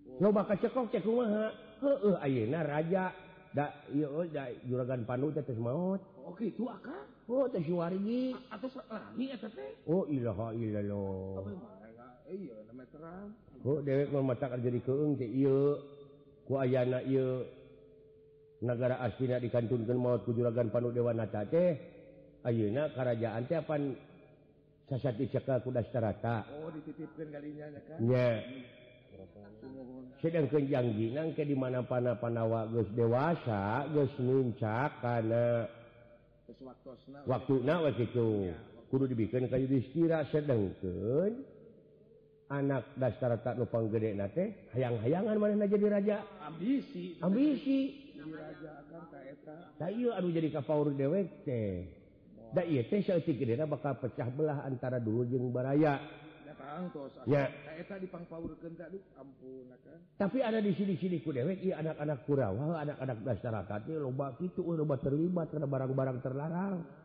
Oh. 0.06 0.28
Loba 0.28 0.46
kacekok 0.46 0.92
cek 0.92 1.02
kumaha? 1.02 1.50
Heueuh 1.80 2.16
ayeuna 2.20 2.60
raja 2.60 3.10
da 3.50 3.72
ieu 3.90 4.06
oh, 4.06 4.24
da 4.28 4.52
juragan 4.68 5.02
Pandu 5.08 5.32
teh 5.34 5.42
teu 5.42 5.58
maot. 5.58 6.00
Oh 6.22 6.36
kitu 6.36 6.68
akang. 6.68 7.08
Oh 7.26 7.48
teh 7.48 7.64
suwargi. 7.64 8.36
Atas 8.52 8.76
lami 8.86 9.32
eta 9.32 9.48
teh. 9.50 9.72
Oh 9.88 10.04
ilaha 10.06 10.52
illallah. 10.54 11.44
Oh 13.64 13.78
dewek 13.82 14.08
mah 14.14 14.22
matak 14.22 14.60
jadi 14.60 14.78
keung 14.84 15.16
teh 15.16 15.26
ieu. 15.26 15.80
ku 16.50 16.58
ayana 16.58 16.98
ieu 17.06 17.46
negara 18.58 18.98
astina 19.06 19.38
maot 19.94 20.26
ku 20.26 20.34
juragan 20.34 20.66
panu 20.74 20.90
Dewanata 20.90 21.46
teh 21.46 21.78
Ayeuna 22.42 22.90
kerajaan 22.90 23.46
sasati 24.90 25.30
sasat 25.30 25.62
ku 25.62 25.70
dastarata 25.70 26.50
oh, 26.58 26.74
dititipkeun 26.74 27.30
galinya 27.30 27.70
nya 27.70 27.80
kan? 27.86 27.98
Nya. 28.02 28.18
Yeah. 28.18 28.38
sedang 30.20 30.50
kejangginang 30.50 31.32
ke 31.38 31.46
di 31.46 31.54
mana 31.56 31.86
pana-panawa 31.86 32.68
geus 32.74 32.90
dewasa 32.92 33.88
geus 33.92 34.12
nuncak 34.20 35.00
kana 35.00 35.70
karena 36.50 36.66
waktosna 36.66 37.18
waktuna 37.24 37.74
waktu 37.86 38.04
kitu 38.04 38.28
kudu 38.90 39.04
dibikeun 39.08 39.48
ka 39.48 39.56
Yudhistira 39.56 40.26
sedangken 40.28 41.49
anak 42.50 42.82
dasar 42.98 43.38
tak 43.40 43.54
nupang 43.54 43.86
gede 43.94 44.18
nate 44.18 44.66
hayang-hayangan 44.74 45.38
mana 45.38 45.66
jadi 45.70 45.86
raja? 45.86 46.18
Ambisi. 46.42 47.14
Ambisi. 47.22 48.10
Aduh 49.78 50.32
jadi 50.34 50.48
kapur 50.50 50.90
dewek 50.90 51.46
teh. 51.46 51.86
Da 52.50 52.66
iya 52.66 52.82
teh 52.90 53.06
seltik 53.06 53.38
gede 53.38 53.54
bakal 53.62 53.94
pecah 54.02 54.26
belah 54.34 54.66
antara 54.66 54.98
dulu 54.98 55.22
jeung 55.30 55.54
baraya. 55.54 56.02
Ya 57.26 57.50
eta 57.80 57.98
dipangpaurkeun 57.98 58.78
tak 58.78 58.94
ampun 59.18 59.66
tapi 60.14 60.38
ada 60.44 60.62
di 60.62 60.70
sini-sini 60.76 61.18
ku 61.24 61.34
dewek 61.34 61.58
ieu 61.64 61.74
anak-anak 61.74 62.28
kurawa 62.28 62.84
anak-anak 62.84 63.18
dasar 63.26 63.64
tadi 63.66 63.96
loba 63.96 64.36
kitu 64.38 64.62
loba 64.62 65.00
terlibat 65.00 65.50
karena 65.50 65.66
barang-barang 65.66 66.18
terlarang. 66.22 66.99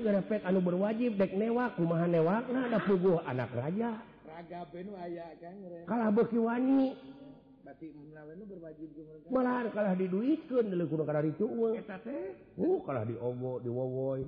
tinggalpet 0.00 0.42
anu 0.48 0.60
berwajib 0.64 1.20
dek 1.20 1.32
newak 1.36 1.76
kumaha 1.76 2.08
newak 2.08 2.48
ada 2.48 2.80
puguh 2.88 3.20
anak 3.28 3.52
raja. 3.52 4.00
Raga 4.24 4.60
benu 4.72 4.96
aya 4.96 5.36
kalah 5.84 6.08
beki 6.08 6.38
wani. 6.40 6.96
Berwajib 9.28 9.72
kalah 9.76 9.94
diduitkan 9.94 10.64
dulu 10.72 10.84
kudu 10.88 11.04
kalah 11.04 11.22
itu 11.22 11.44
uh 11.44 12.78
kalah 12.88 13.04
diogo 13.04 13.60
diwowoy 13.60 14.24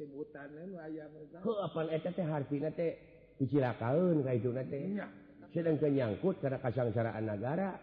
disebutan 0.00 0.48
ayam 0.80 1.12
ke 1.28 1.52
apa 1.60 1.80
eta 1.92 2.08
teh 2.12 2.24
harfina 2.24 2.72
teh 2.72 2.96
dicilakaeun 3.36 4.24
ka 4.24 4.32
itu 4.32 4.48
teh. 4.52 4.96
sedangkan 5.50 5.90
nyangkut 5.90 6.38
karena 6.38 6.58
kasangsaraan 6.62 7.24
negara 7.26 7.74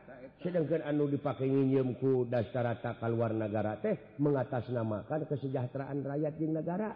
sedangkan 0.46 0.86
anu 0.86 1.10
dipakai 1.10 1.50
nyemku 1.50 2.30
dastarata 2.30 2.96
keluar 3.02 3.34
negara 3.34 3.76
teh 3.82 3.98
mengatasnamakan 4.22 5.26
kesejahteraan 5.26 6.06
rakyat 6.06 6.34
di 6.38 6.46
negara. 6.46 6.94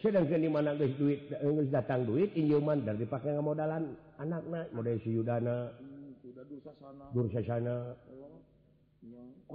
Sedangkan 0.00 0.40
di 0.40 0.48
mana 0.48 0.72
guys 0.72 0.96
duit 0.96 1.28
eh, 1.28 1.44
Inggris 1.44 1.68
datang 1.68 2.08
duit 2.08 2.32
injuman 2.32 2.80
dan 2.80 2.96
dipakai 2.96 3.36
modalan 3.36 3.92
anaknya 4.16 4.64
model 4.72 4.96
siudana 5.04 5.68
hmm, 5.76 7.12
dursa 7.12 7.40
sana. 7.44 7.92
Oh, 8.08 8.40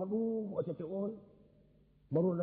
Aduh 0.06 0.62
baru 2.12 2.36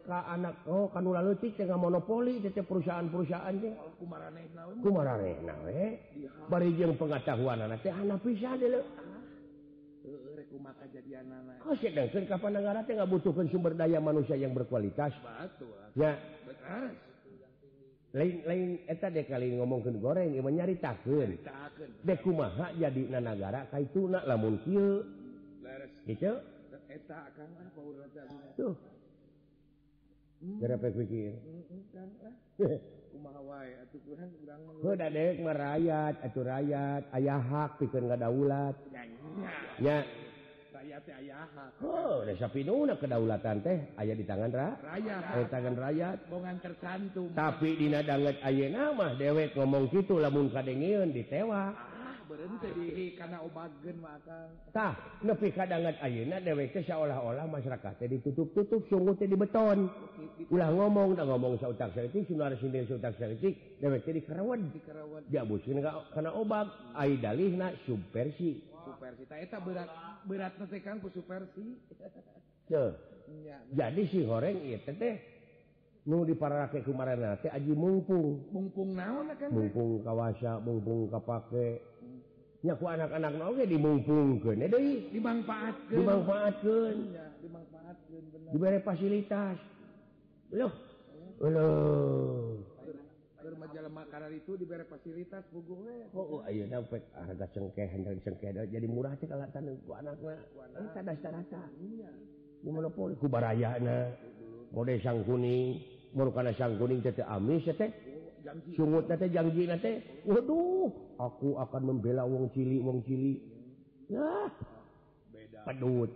ka 0.00 0.24
anak 0.32 0.64
oh 0.64 0.88
kan 0.88 1.04
letik 1.04 1.60
tengah 1.60 1.76
monopoli 1.76 2.40
tete 2.40 2.64
perusahaan-perusahaan 2.64 3.54
eh? 5.68 5.92
yang 6.72 6.96
pengetahuan 6.96 7.68
anak 7.68 7.84
anak 7.84 8.18
bisa 8.24 8.56
kapan 12.24 12.52
negara 12.56 12.80
nggak 12.80 13.10
butuhkan 13.12 13.46
sumber 13.52 13.76
daya 13.76 14.00
manusia 14.00 14.40
yang 14.40 14.56
berkualitas. 14.56 15.12
Ya. 15.92 16.16
Lain-lain 18.16 18.88
eta 18.88 19.12
de 19.12 19.28
kali 19.28 19.52
ngomongkan 19.60 20.00
goreng 20.00 20.32
emang 20.32 20.56
nyari 20.56 20.80
takun 20.80 21.36
deku 22.00 22.32
maha 22.32 22.72
jadi 22.72 23.04
na 23.12 23.20
negara 23.20 23.68
ka 23.68 23.76
itu 23.76 24.08
na 24.08 24.24
lamun 24.24 24.56
itu 26.08 26.32
pikir 33.90 35.42
merayat 35.42 36.14
atuh 36.26 36.44
rakyat 36.46 37.02
ayah 37.18 37.40
hak 37.42 37.70
pikir 37.82 38.00
nggak 38.04 38.22
daulat 38.22 38.74
ya 39.82 40.06
Oh, 41.82 42.22
kedaulatan 43.02 43.60
teh. 43.60 43.78
Ayah 43.98 44.14
di 44.14 44.24
tangan 44.24 44.50
tangan 45.50 45.74
rakyat 45.74 46.18
tercantum 46.62 47.26
tapi 47.34 47.74
Dina 47.76 48.00
banget 48.06 48.38
Aye 48.46 48.70
nama 48.70 49.12
dewek 49.18 49.58
ngomong 49.58 49.90
gitu 49.90 50.22
lamun 50.22 50.48
kadengeun 50.54 51.10
ditewa. 51.12 51.74
karena 53.16 53.38
obattah 53.40 54.92
lebih 55.24 55.50
kadangan 55.56 55.96
ayeuna 56.04 56.38
dheweke 56.44 56.84
seolah-olah 56.84 57.48
masyarakat 57.48 57.94
jadi 58.04 58.16
tutup-tutup 58.20 58.84
sungguh 58.92 59.16
di 59.16 59.36
beton 59.36 59.88
ulah 60.52 60.70
ngomong 60.70 61.16
udah 61.16 61.24
ngomong 61.26 61.56
dewek 61.58 61.90
selitik 61.96 62.28
sunar 62.28 62.54
sindir 62.60 62.86
sautak 62.86 63.16
obat. 66.34 66.66
Ai 66.94 67.18
dalihna 67.18 67.74
subversi. 67.84 68.62
Berat 69.66 69.90
berat 70.24 70.52
teh 70.56 70.80
ku 71.02 71.08
subversi. 71.12 71.66
Jadi 73.78 74.02
si 74.08 74.24
goreng 74.24 74.56
ieu 74.64 74.80
di 76.24 76.32
para 76.32 76.64
diparake 76.64 76.80
kemarin 76.88 77.36
teh 77.44 77.52
aji 77.52 77.72
mumpung 77.76 78.48
mumpung 78.48 78.96
naon 78.96 79.28
kan 79.36 79.52
mumpung 79.52 80.00
kawasa 80.00 80.56
mumpung 80.64 81.12
kapake 81.12 81.84
nyaku 82.58 82.84
anak-anak 82.90 83.32
oke 83.38 83.64
dimungpung 83.70 84.42
ke 84.42 84.50
dimanfaatkan 85.14 85.94
dimanfaatkan 85.94 86.94
diberi 88.50 88.78
fasilitas. 88.82 89.58
Loh 90.50 90.72
loh. 91.38 92.58
Majalah 93.48 93.90
makanan 93.90 94.38
itu 94.38 94.54
diberi 94.54 94.86
fasilitas 94.86 95.42
buku 95.50 95.88
eh. 95.90 96.06
oh, 96.14 96.38
oh, 96.38 96.40
ayo 96.46 96.68
dapat 96.70 97.02
harga 97.10 97.46
cengkeh 97.54 97.88
harga 97.90 98.10
cengkeh. 98.22 98.50
Jadi 98.70 98.86
murah 98.86 99.18
sih 99.18 99.26
kalau 99.26 99.48
ku 99.50 99.90
anaknya 99.90 101.28
rata 101.32 101.62
monopoli. 102.70 103.18
Ku 103.18 103.26
barayana 103.26 104.14
mau 104.70 104.86
sang 105.02 105.26
kuning. 105.26 105.80
Mau 106.14 106.30
kada 106.30 106.54
sang 106.54 106.78
kuning 106.78 107.02
tete 107.02 107.24
amis 107.24 107.66
teh. 107.66 107.90
sungut 108.76 109.04
nanti 109.08 109.26
janji 109.28 109.62
nanti 109.68 109.90
waduh 110.24 110.88
aku 111.20 111.58
akan 111.60 111.82
membela 111.82 112.24
wong 112.24 112.48
cili 112.54 112.80
wong 112.80 113.04
cili. 113.04 113.42
Nah 114.08 114.48
pedut. 115.68 116.10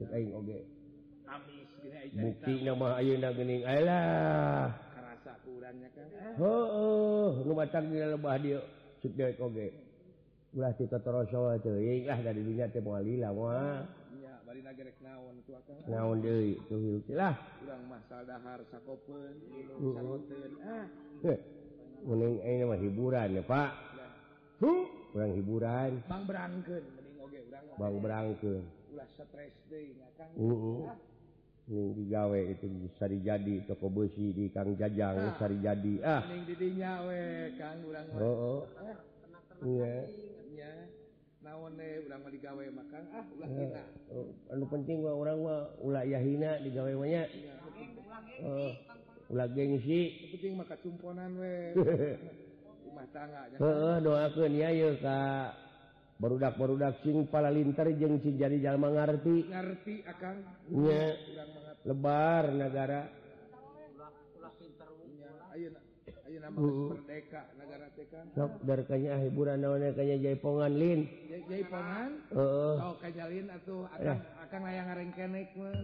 Aing 0.00 0.32
oge 0.32 0.64
bukti 2.16 2.64
nama 2.64 2.96
ayeuna 2.96 3.36
geuning 3.36 3.62
alah 3.68 4.72
karasa 4.96 5.36
kurannya 5.44 5.92
kan? 5.92 6.08
Heeh 6.40 7.28
nu 7.44 7.52
macan 7.52 7.92
di 7.92 8.00
lebah 8.00 8.34
dia. 8.40 8.64
Cek 9.04 9.12
deuk 9.12 9.36
oge 9.44 9.68
ulah 10.56 10.72
titotorosol 10.74 11.62
teuing 11.62 12.10
lah 12.10 12.18
dari 12.18 12.42
dunia 12.42 12.66
teh 12.72 12.82
moal 12.82 13.04
lila 13.06 13.30
mah 13.30 13.86
mending 22.00 22.36
ini 22.40 22.64
mah 22.64 22.78
hiburan 22.80 23.28
ya 23.36 23.42
Pak. 23.44 23.70
Huh? 24.64 24.82
kurang 25.12 25.32
hiburan. 25.36 25.90
Bang 26.06 26.24
berangken 26.26 26.82
Bang 27.78 27.96
berangken 28.02 28.62
digawe 31.70 32.40
itu 32.50 32.66
bisa 32.66 33.06
dijadi 33.06 33.62
toko 33.62 33.86
besi 33.86 34.34
di 34.34 34.50
Kang 34.50 34.74
jajang 34.74 35.30
bisa 35.30 35.46
jadi 35.46 35.94
ah. 36.02 36.26
ah. 36.26 36.42
Didinya 36.42 37.06
we 37.06 37.54
Kang 37.54 37.78
oh, 38.18 38.66
oh. 38.66 40.29
digawe 42.40 42.64
makan 42.72 43.02
ah, 43.12 43.24
uh, 44.54 44.68
penting 44.72 45.04
orang 45.04 45.38
ulah 45.82 46.04
yahina 46.08 46.56
digawei 46.62 46.96
banyak 46.96 47.28
uh, 48.46 48.70
eh, 48.70 48.72
ula 49.28 49.44
gengsi 49.50 50.30
penting 50.32 50.56
maka 50.56 50.80
cumponan 50.80 51.36
we. 51.36 51.54
Rumah 52.90 53.06
tangga 53.12 53.46
heeh 53.50 53.96
doakeun 54.02 54.54
ya 54.56 54.70
ye 54.72 54.96
ka. 54.98 55.52
Barudak-barudak 56.20 57.00
sing 57.00 57.24
pala 57.32 57.48
palalinter 57.48 57.96
jeung 57.96 58.20
si 58.20 58.36
jadi 58.36 58.60
jalma 58.60 58.92
ngarti. 58.92 59.48
Ngarti 59.48 59.94
akang. 60.04 60.44
Nya 60.68 61.16
lebar 61.84 62.44
negara 62.52 63.08
ulah 64.36 64.52
pinter 64.56 64.88
ayeuna. 65.56 65.89
berkanya 68.62 69.18
hiburan 69.18 69.58
naonnya 69.60 69.90
kayaknya 69.96 70.30
Jaipongan 70.30 70.72
Lin. 70.76 71.00
Jaipongan 71.50 72.10
oh, 72.34 72.94
atau 73.50 73.88
akan, 73.90 74.16
akan 74.46 74.60
layang 74.62 74.88
rengkenek 74.94 75.48
mah 75.58 75.74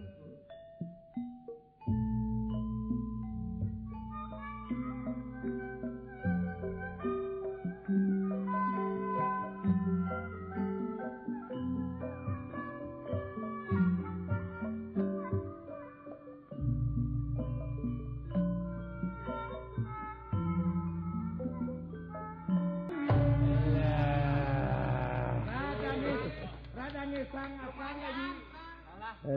Eh, 29.27 29.33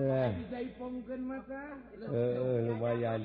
eh, 2.11 2.57
lumayan 2.69 3.21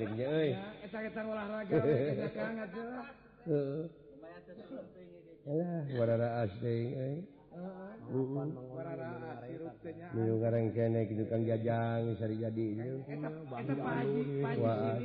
asing 6.44 7.24
garang 10.38 10.68
kenek 10.76 11.08
itu 11.10 11.24
kan 11.26 11.40
jajang 11.42 12.12
bisa 12.12 12.26
jadi 12.28 12.66
oh, 12.76 13.00
uh. 14.60 15.00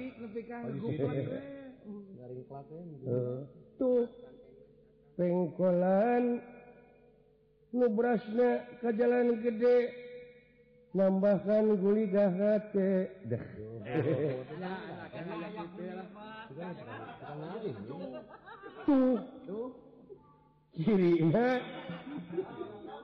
uh. 3.08 3.40
tuh. 3.80 4.06
Pengkolan. 5.16 6.42
ngebrasna 7.72 8.80
ke 8.84 8.90
jalan 8.96 9.40
gede 9.40 9.78
nambahkan 10.92 11.76
guli 11.80 12.08
dahat 12.12 12.72
teh 12.76 13.08
tuh. 19.48 19.72
Cirinya 20.72 21.60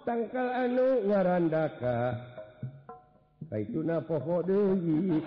tangkal 0.08 0.48
anu 0.52 1.08
ngarandaka. 1.08 2.00
Na 3.88 4.04
pokok 4.04 4.44
dewi 4.44 5.24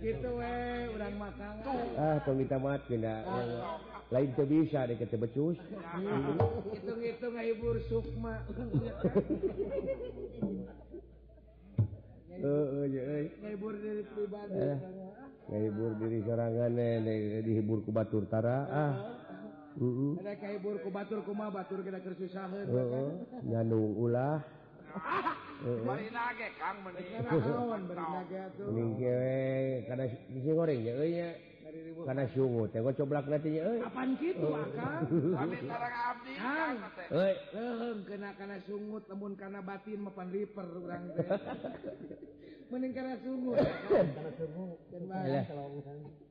gitu 0.00 0.30
we 0.40 0.88
urang 0.96 1.20
makan 1.20 1.60
ah 2.00 2.16
pemita 2.24 2.56
mat 2.56 2.80
cenah 2.88 3.20
lain 4.08 4.28
tuh 4.32 4.48
bisa 4.48 4.88
deh 4.88 4.96
kita 4.96 5.20
becus. 5.20 5.60
Hitung-hitung 6.72 7.34
ngibur 7.36 7.76
Sukma 7.92 8.40
ngibur 12.38 13.74
diri 13.76 14.02
pribadi. 14.06 14.52
Eh, 14.54 14.76
ngibur 15.50 15.92
diri 15.98 16.18
sorangan 16.22 16.70
serangan 16.72 17.08
eh, 17.10 17.42
dihibur 17.42 17.78
ku 17.84 17.90
batur 17.90 18.24
tara 18.30 18.58
ah. 18.70 18.94
Ada 19.78 20.34
kehibur 20.40 20.82
ku 20.82 20.90
batur 20.90 21.22
kuma 21.22 21.50
batur 21.50 21.82
kita 21.84 22.00
kersusahan 22.02 22.64
eh, 22.64 22.78
eh, 22.78 23.10
nyanung 23.44 23.92
ulah. 23.98 24.40
Bari 25.58 26.08
nage 26.08 26.48
kang 26.56 26.80
mending 26.86 27.12
bari 27.18 27.92
nage 27.92 28.40
tuh 28.56 28.66
mending 28.72 28.90
kewe 28.96 29.84
karena 29.84 30.04
nasi 30.06 30.50
goreng 30.54 30.80
ya 30.80 30.94
karena 32.08 32.24
sungu 32.32 32.64
teh 32.72 32.80
gue 32.80 32.94
coblak 32.96 33.26
nantinya 33.28 33.62
eh. 33.68 33.78
Kapan 33.84 34.08
gitu 34.16 34.48
eh. 34.48 34.62
akang? 34.64 35.02
Kami 35.08 35.56
sarang 35.68 35.94
abdi 36.08 36.32
eh. 36.32 37.34
Lehem 37.52 37.98
kena 38.08 38.30
kana 38.38 38.56
sungut 38.64 39.04
namun 39.12 39.32
kana 39.36 39.60
batin 39.60 40.00
mapan 40.08 40.28
riper 40.32 40.66
urang 40.72 41.04
teh. 41.12 41.28
Mending 42.72 42.92
kana 42.96 43.14
sungut 43.20 43.60
eh. 43.60 43.68
kana 43.92 44.30
sungut 44.40 44.80
dan 44.88 45.02
mana? 45.04 45.26
heeh 45.28 45.44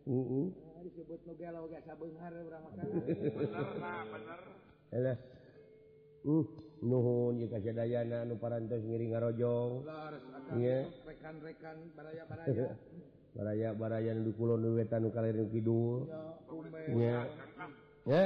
uh-uh. 0.08 0.46
uh 0.50 0.82
disebut 0.88 1.20
nu 1.28 1.34
galau 1.36 1.68
ge 1.68 1.80
sabeunghar 1.84 2.32
urang 2.32 2.64
makan 2.64 2.86
bener 3.36 3.68
lah 3.82 4.02
bener. 4.08 4.40
Uh, 6.28 6.46
nuhun 6.82 7.44
jika 7.44 7.60
sedayana 7.60 8.24
nu 8.24 8.40
parantos 8.40 8.82
ngiring 8.82 9.12
ngarojong. 9.14 9.84
Rekan-rekan 11.06 11.78
baraya-baraya. 11.92 12.72
baraya 13.38 13.70
barayan 13.78 14.26
di 14.26 14.34
Kulon 14.34 14.66
Wetan 14.74 15.14
Kaliring 15.14 15.54
Kidul. 15.54 16.10
Ya 16.90 17.30
ya. 18.10 18.26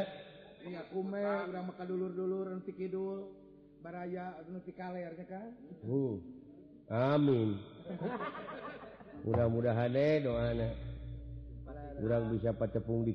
Iya 0.62 0.82
kume 0.94 1.20
udah 1.20 1.62
maka 1.66 1.84
dulur-dulur 1.84 2.48
nanti 2.54 2.72
kidul. 2.72 3.34
Baraya 3.82 4.38
nanti 4.46 4.72
kaler 4.78 5.18
ya 5.18 5.26
kan? 5.26 5.52
Uh, 5.82 6.22
amin. 6.88 7.58
Mudah-mudahan 9.26 9.90
deh 9.90 10.22
doana 10.22 10.91
kurang 12.02 12.34
bisa 12.34 12.50
patepung 12.58 13.06
di 13.06 13.14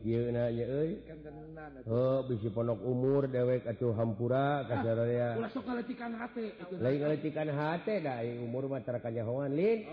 oh, 1.90 2.22
bisi 2.31 2.46
ponok 2.55 2.79
umur 2.87 3.27
dewek 3.27 3.66
acuh 3.66 3.90
hampura 3.99 4.62
kasarnya 4.70 5.42
lainkan 6.79 7.51
hati 7.51 7.99
umur 8.46 8.70
masyarakatnya 8.70 9.27
Howan 9.27 9.59
Lin. 9.59 9.90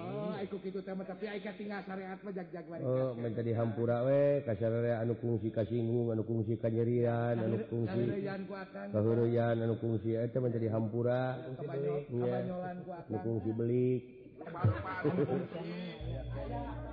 Oh, 2.86 3.18
menjadi 3.18 3.52
hampura 3.58 4.06
we 4.06 4.46
kasarnya 4.46 5.02
anu 5.02 5.18
kungsi 5.18 5.50
kasinggung 5.50 6.14
anu 6.14 6.22
kungsi 6.22 6.54
kanyerian 6.62 7.42
anu 7.42 7.66
fungsi 7.66 8.30
kehuruyan 8.94 9.58
anu 9.58 9.74
kungsi 9.82 10.14
eh, 10.14 10.30
itu 10.30 10.38
menjadi 10.38 10.70
hampura. 10.70 11.42
Kungsi 13.10 13.50
belik. 13.58 14.22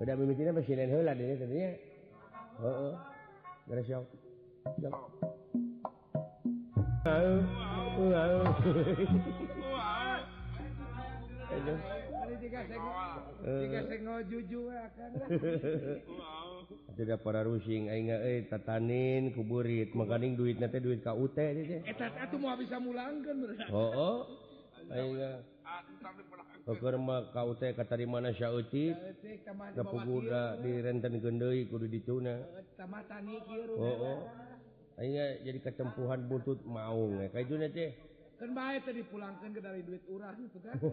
udah 0.00 0.14
mimitina 0.16 0.56
presiden 0.56 0.88
heula 0.88 1.12
deui 1.12 1.36
tadinya 1.36 1.70
nya 1.70 1.76
heeh 2.64 2.94
beres 3.68 3.86
sok 3.86 4.04
Wow, 7.00 7.96
wow. 8.12 8.44
tidak 16.96 17.24
para 17.24 17.40
rusing 17.40 17.88
aing 17.88 18.12
euy 18.12 18.44
tatanin 18.52 19.32
kuburit 19.32 19.96
makaning 19.96 20.36
duitna 20.36 20.68
teh 20.68 20.84
duit 20.84 21.00
ka 21.00 21.16
nanti 21.16 21.64
teh 21.64 21.80
eta 21.88 22.12
atuh 22.20 22.36
mau 22.36 22.52
bisa 22.60 22.76
mulangkeun 22.76 23.56
oh, 23.72 23.90
oh. 23.96 24.18
Kerma 26.70 27.16
kau 27.34 27.56
teh 27.58 27.74
kata 27.74 27.98
di 27.98 28.06
mana 28.06 28.30
Syauti 28.30 28.94
kepuguda 29.74 30.62
di 30.62 30.72
renten 30.78 31.18
gendei 31.18 31.66
kudu 31.66 31.90
dituna. 31.90 32.36
Oh, 33.74 33.96
oh. 34.00 34.18
Akhirnya 35.00 35.40
jadi 35.42 35.58
ketempuhan 35.64 36.28
butut 36.28 36.60
mau 36.68 37.08
nggak 37.08 37.26
eh. 37.26 37.30
kayak 37.32 37.46
juna 37.48 37.66
teh. 37.72 37.90
Kan 38.36 38.52
baik 38.52 38.84
tadi 38.84 39.00
pulangkan 39.04 39.48
ke 39.52 39.60
dari 39.60 39.80
duit 39.84 40.04
urah 40.08 40.36
itu 40.36 40.58
kan. 40.60 40.76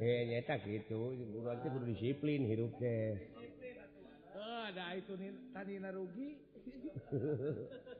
Eh 0.00 0.22
nyata 0.30 0.54
gitu, 0.64 1.18
urang 1.34 1.58
teh 1.60 1.68
kudu 1.68 1.84
disiplin 1.90 2.46
hirup 2.46 2.72
teh. 2.78 3.18
Eh, 4.38 4.62
ada 4.70 4.94
itu 4.96 5.12
nih 5.18 5.34
tadi 5.52 5.76
rugi. 5.82 6.30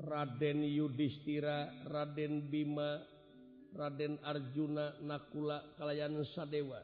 Raden 0.00 0.64
Yudhistira 0.64 1.68
Raden 1.84 2.48
Bima 2.48 3.04
Raden 3.76 4.16
Arjuna 4.24 4.96
Nakula 5.04 5.76
kalayan 5.76 6.16
Sadewa. 6.32 6.80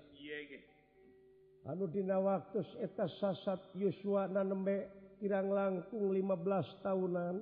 Anu 1.66 1.90
dina 1.90 2.22
waktu 2.22 2.62
eta 2.78 3.10
sasat 3.18 3.74
Yuswa 3.74 4.30
nanembe 4.30 4.86
kirang 5.18 5.50
langkung 5.50 6.14
15 6.14 6.84
tahunan. 6.84 7.36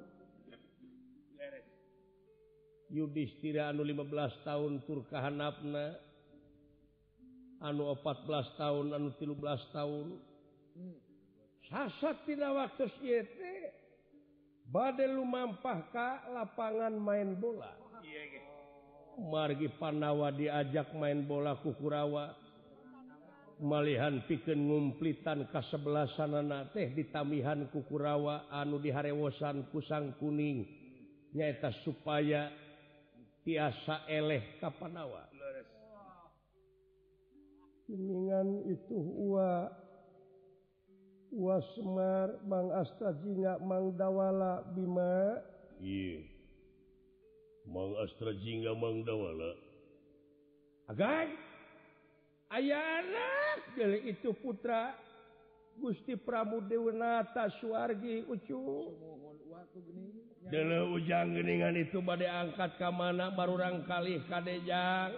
Yudhistira 2.88 3.74
anu 3.74 3.84
15 3.84 4.46
tahun 4.46 4.72
Turkahanapna 4.87 5.98
anu 7.60 7.92
14 8.00 8.54
tahun 8.56 8.87
anu 8.96 9.12
13 9.12 9.76
tahun. 9.76 10.06
Hmm. 10.78 10.96
Sasat 11.68 12.24
tina 12.24 12.54
waktu 12.54 12.88
ieu 13.04 13.83
badai 14.68 15.11
lumampah 15.12 15.81
Ka 15.92 16.09
lapangan 16.33 16.94
main 16.96 17.37
bola. 17.37 17.72
Margi 19.14 19.70
Panawa 19.79 20.35
diajak 20.35 20.90
main 20.98 21.22
bola 21.22 21.55
ku 21.62 21.70
kurawa. 21.79 22.35
Malihan 23.62 24.18
piken 24.27 24.66
ngumplitan 24.66 25.46
kasebelasan 25.46 26.42
anak 26.42 26.74
teh 26.74 26.90
ditamihan 26.90 27.70
ku 27.70 27.87
kurawa 27.87 28.50
anu 28.50 28.83
diharewosan 28.83 29.70
kusang 29.70 30.18
kuning. 30.18 30.66
Nyaeta 31.31 31.70
supaya 31.87 32.50
tiasa 33.46 34.11
eleh 34.11 34.59
ka 34.59 34.74
panawa. 34.74 35.31
Kuningan 37.87 38.64
itu 38.66 38.96
uang 38.98 39.83
wasmar 41.34 42.38
Bang 42.46 42.70
Astrajinga 42.70 43.58
Mangdawala 43.60 44.62
Bima. 44.72 45.42
Mang 47.66 47.92
Astrajinga 47.98 48.72
Mangdawala 48.78 49.52
Agan 50.88 51.28
anak 52.54 53.58
dari 53.74 54.14
itu 54.14 54.30
putra 54.38 54.94
Gusti 55.74 56.14
Prabu 56.14 56.62
Dewanata 56.70 57.50
Suwargi 57.58 58.22
Ucu. 58.30 58.94
Dele 60.46 60.86
ujang 60.92 61.34
geningan 61.34 61.74
itu 61.74 61.98
badai 62.04 62.30
angkat 62.30 62.78
ke 62.78 62.88
mana 62.92 63.32
baru 63.32 63.58
rangkali 63.58 64.22
kadejang 64.28 65.16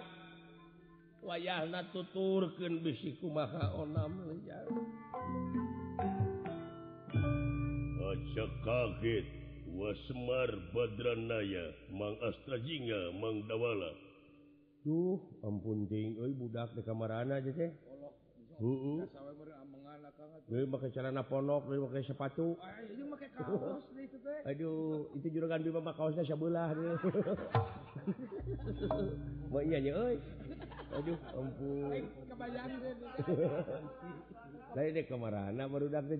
wayahna 1.19 1.83
tuturkeun 1.91 2.79
bisiku 2.79 3.27
maha 3.27 3.75
onam 3.75 4.23
lejang. 4.31 4.71
maca 8.07 8.45
kaget 8.63 9.27
wasmar 9.75 10.47
badranaya 10.71 11.75
Mang 11.91 12.15
Astrajinga 12.23 13.11
Mangdawala 13.19 13.91
tuh 14.87 15.19
ampun 15.43 15.83
ting 15.91 16.15
budak 16.39 16.71
di 16.71 16.87
kamar 16.87 17.11
aja 17.27 17.43
teh 17.51 17.71
Uh, 18.57 19.05
pakai 20.73 20.89
celana 20.89 21.21
ponok, 21.21 21.69
pakai 21.69 22.01
sepatu. 22.09 22.57
Aduh, 24.49 25.13
itu 25.13 25.29
juragan 25.29 25.61
Bima 25.61 25.77
mah 25.77 25.93
kaosnya 25.93 26.25
sebelah 26.25 26.73
deh. 26.73 26.97
Mau 29.53 29.61
iya 29.61 29.77
nya 29.77 29.93
euy. 29.93 30.17
Aduh, 30.89 31.17
ampun. 31.37 32.01
Kebayang 32.33 32.73
deh. 32.81 32.93
Lain 34.81 34.89
deh 34.89 35.05
kamarana 35.05 35.63
baru 35.69 35.85
dak 35.93 36.09
teh 36.09 36.17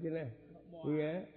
Iya. 0.86 1.37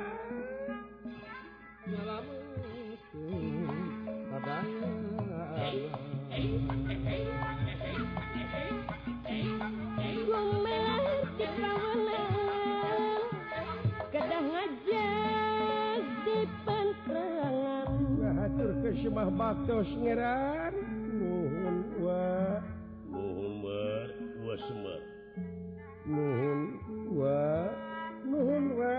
mah 19.11 19.27
baktos 19.27 19.91
ngeran 19.99 20.71
nuhun 21.19 21.77
wa. 21.99 22.23
Nuhun 23.11 23.53
wa 23.59 23.83
wa 24.47 24.55
semer 24.55 25.01
nuhun 26.07 26.59
wa 27.11 27.43
nuhun 28.23 28.65
wa. 28.79 28.97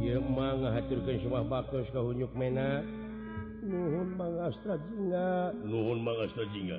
Yemang 0.00 0.62
ngahaturkan 0.62 1.16
semua 1.22 1.42
baktos 1.42 1.86
kau 1.90 2.14
hunyuk 2.14 2.30
mena. 2.38 2.86
Nuhun 3.60 4.16
Bang 4.16 4.38
Astra 4.40 4.78
Jinga. 4.78 5.52
Nuhun 5.66 6.02
Bang 6.02 6.18
Astra 6.26 6.46
Jinga. 6.50 6.78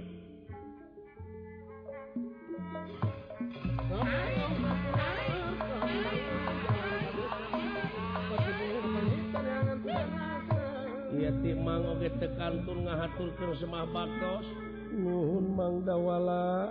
Mang 11.71 11.87
oge 11.87 12.11
tekantun 12.19 12.83
ngahaturkan 12.83 13.55
semah 13.63 13.87
bakdos 13.95 14.43
nuhun 14.91 15.55
Mang 15.55 15.87
Dawala. 15.87 16.67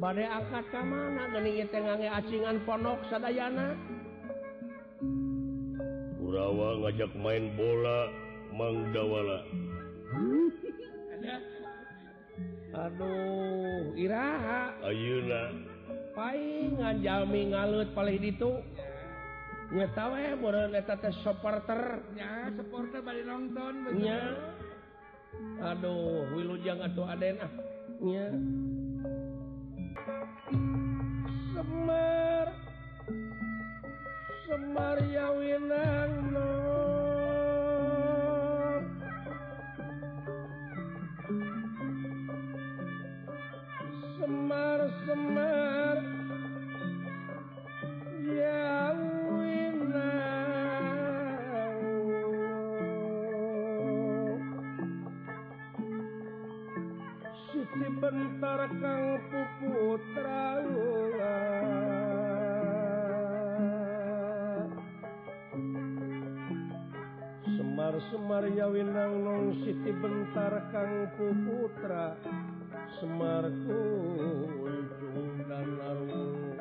Badai 0.00 0.24
angkat 0.24 0.64
ka 0.72 0.80
mana 0.80 1.28
geni 1.28 1.60
tengange 1.68 2.08
acingan 2.08 2.64
ponok 2.64 3.04
sadayana? 3.12 3.76
Kurawa 6.16 6.80
ngajak 6.80 7.12
main 7.20 7.52
bola 7.52 8.08
Mang 8.56 8.96
Dawala. 8.96 9.44
Aduh 12.88 13.92
Iraha. 13.92 14.72
Ayeuna. 14.88 15.52
Pai 16.16 16.72
ngajami 16.80 17.52
ngalut 17.52 17.92
paling 17.92 18.24
itu 18.24 18.56
supporternya 19.70 20.82
eh, 21.06 21.14
supporter. 21.22 21.80
Ya 22.18 22.50
supporter 22.58 22.98
balik 23.06 23.22
nontonnya 23.22 24.34
Aduh 25.62 26.26
Wilujang 26.34 26.82
atau 26.82 27.06
Adenahnya 27.06 28.26
Semar. 31.54 32.46
Semar 34.50 34.96
ya 35.06 35.26
Winang. 35.38 36.29
Bentar 58.00 58.60
kang 58.80 59.20
puputra 59.28 60.64
Semar 67.44 67.94
semar 68.08 68.44
yawinang 68.48 69.14
nong 69.20 69.52
siti 69.60 69.92
bentar 70.00 70.64
kang 70.72 71.12
puputra. 71.20 72.16
Semar 73.00 73.44
kunjung 73.64 75.30
dan 75.48 75.68
arung 75.80 76.56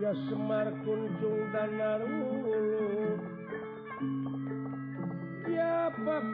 Ya 0.00 0.12
semar 0.28 0.68
kunjung 0.84 1.40
dan 1.52 1.72
arung 1.76 3.20
Ya 5.50 5.90
Pak 5.92 6.24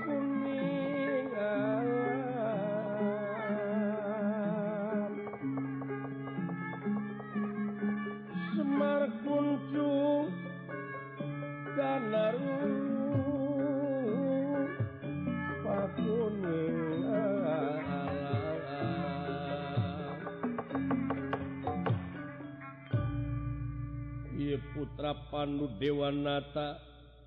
anu 25.42 25.66
Dewanata 25.76 26.78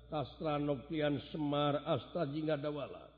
Tastranokian 0.08 1.20
Semar 1.28 1.84
Astajingdawala 1.84 3.12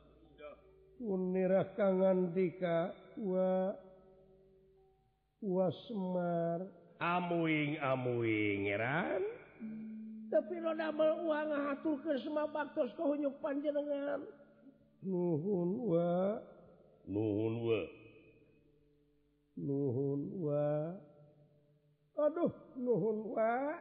kangandika 1.78 2.90
wa 3.14 3.70
wa 5.38 5.66
Semar. 5.86 6.66
Amuing 6.98 7.78
amuing 7.78 8.66
ngeran 8.66 9.22
tapi 10.28 10.60
lo 10.60 10.76
damel 10.76 11.24
uang 11.24 11.48
ngatur 11.56 11.96
ke 12.04 12.20
semua 12.20 12.44
baktos 12.52 12.92
kohonyuk 13.00 13.40
panjenengan. 13.40 14.20
Nuhun 15.00 15.88
wa. 15.88 16.36
Nuhun 17.08 17.54
wa. 17.64 17.80
Nuhun 19.56 20.20
wa. 20.36 20.68
Aduh 22.28 22.52
nuhun 22.76 23.18
wa. 23.32 23.80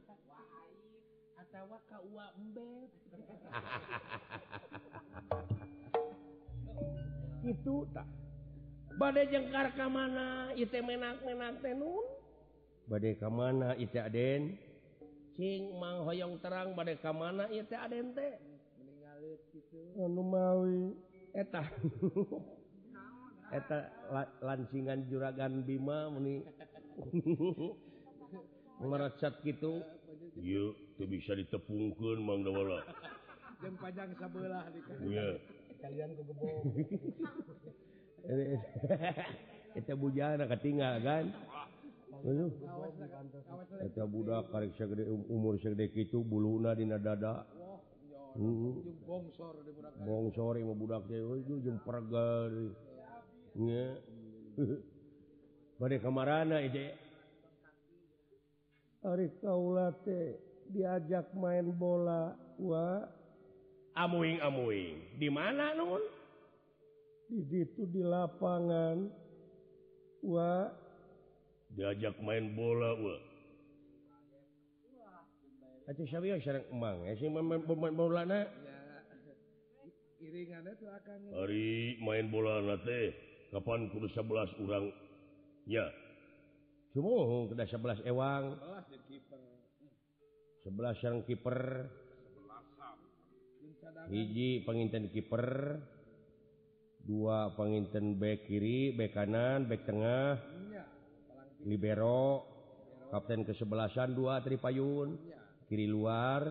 atawa 1.51 1.83
ka 1.83 1.99
uwa 1.99 2.31
embet 2.39 2.87
itu 7.51 7.75
tak 7.91 8.07
badai 8.95 9.27
jengkar 9.27 9.75
ke 9.75 9.83
mana 9.91 10.55
itu 10.55 10.79
menak 10.79 11.19
menak 11.27 11.59
tenun 11.59 12.07
badai 12.87 13.19
ke 13.19 13.27
mana 13.27 13.75
itu 13.75 13.99
aden? 13.99 14.55
Cing 15.35 15.75
mang 15.75 16.07
hoyong 16.07 16.39
terang 16.39 16.71
badai 16.71 16.95
ke 16.99 17.11
mana 17.11 17.47
itu 17.51 17.75
aden 17.75 18.15
teh? 18.15 18.35
Anu 19.99 20.23
mawi 20.23 20.95
eta. 21.35 21.67
Eta 23.51 23.91
la, 24.07 24.23
lancingan 24.39 25.11
juragan 25.11 25.67
bima 25.67 26.07
meni 26.07 26.39
merecat 28.79 29.43
gitu. 29.43 29.83
tuh 30.35 31.07
bisa 31.07 31.35
ditepungkan 31.35 32.17
Mangdawala 32.21 32.83
panjang 33.81 34.09
sebelah 34.17 34.63
kalian 35.81 36.09
kita 39.71 39.93
bujana 40.01 40.45
ketinggal 40.45 41.01
kan? 41.01 41.25
Kita 43.81 44.03
budak 44.05 44.53
karek 44.53 44.77
segede 44.77 45.09
um, 45.09 45.25
umur 45.25 45.57
segede 45.57 45.89
itu 45.89 46.21
buluna 46.21 46.77
dina 46.77 47.01
dada 47.01 47.41
hmm. 48.37 49.01
bongsor 49.09 49.57
bongsor 50.05 50.55
mau 50.61 50.77
budak 50.77 51.09
cewek 51.09 51.41
itu 51.41 51.53
jeung 51.65 51.81
pergal 51.81 52.77
nya. 53.57 53.97
Bade 55.81 55.97
kamarana 55.97 56.61
ide. 56.61 56.93
Ari 59.01 59.33
Kaulate 59.41 60.37
diajak 60.69 61.33
main 61.33 61.73
bola 61.73 62.37
wa? 62.61 63.01
Amuing 63.97 64.37
amuing 64.39 65.17
di 65.17 65.27
mana 65.27 65.73
nun 65.73 65.99
di 67.25 67.41
situ 67.49 67.89
di 67.89 68.05
lapangan 68.05 69.09
wa? 70.21 70.69
Diajak 71.73 72.21
main 72.21 72.53
bola 72.53 72.93
wa? 72.93 73.17
Atuh 75.89 76.05
sawi 76.05 76.37
sareng 76.39 76.69
emang 76.69 77.01
ya 77.09 77.17
sing 77.17 77.33
main 77.33 77.57
main 77.57 77.95
bola 77.97 78.21
na 78.21 78.45
iringannya 80.21 80.77
tuh 80.77 80.87
akan 80.93 81.19
hari 81.41 81.97
main 81.97 82.29
bola 82.29 82.61
nate 82.61 83.17
kapan 83.49 83.89
kudu 83.89 84.05
11 84.13 84.61
orang 84.61 84.93
ya. 85.65 85.89
Sumuhu 86.91 87.55
udah 87.55 87.63
11 87.63 88.03
ewang. 88.03 88.59
11 90.67 91.05
yang 91.07 91.17
kiper. 91.23 91.87
Hiji 94.11 94.67
penginten 94.67 95.07
kiper. 95.07 95.79
Dua 97.01 97.49
penginten 97.57 98.19
back 98.19 98.45
kiri, 98.45 98.93
back 98.93 99.15
kanan, 99.15 99.71
back 99.71 99.87
tengah. 99.87 100.35
Libero. 101.63 102.43
Kapten 103.07 103.47
kesebelasan 103.47 104.11
dua 104.11 104.43
tripayun. 104.43 105.15
Kiri 105.71 105.87
luar. 105.87 106.43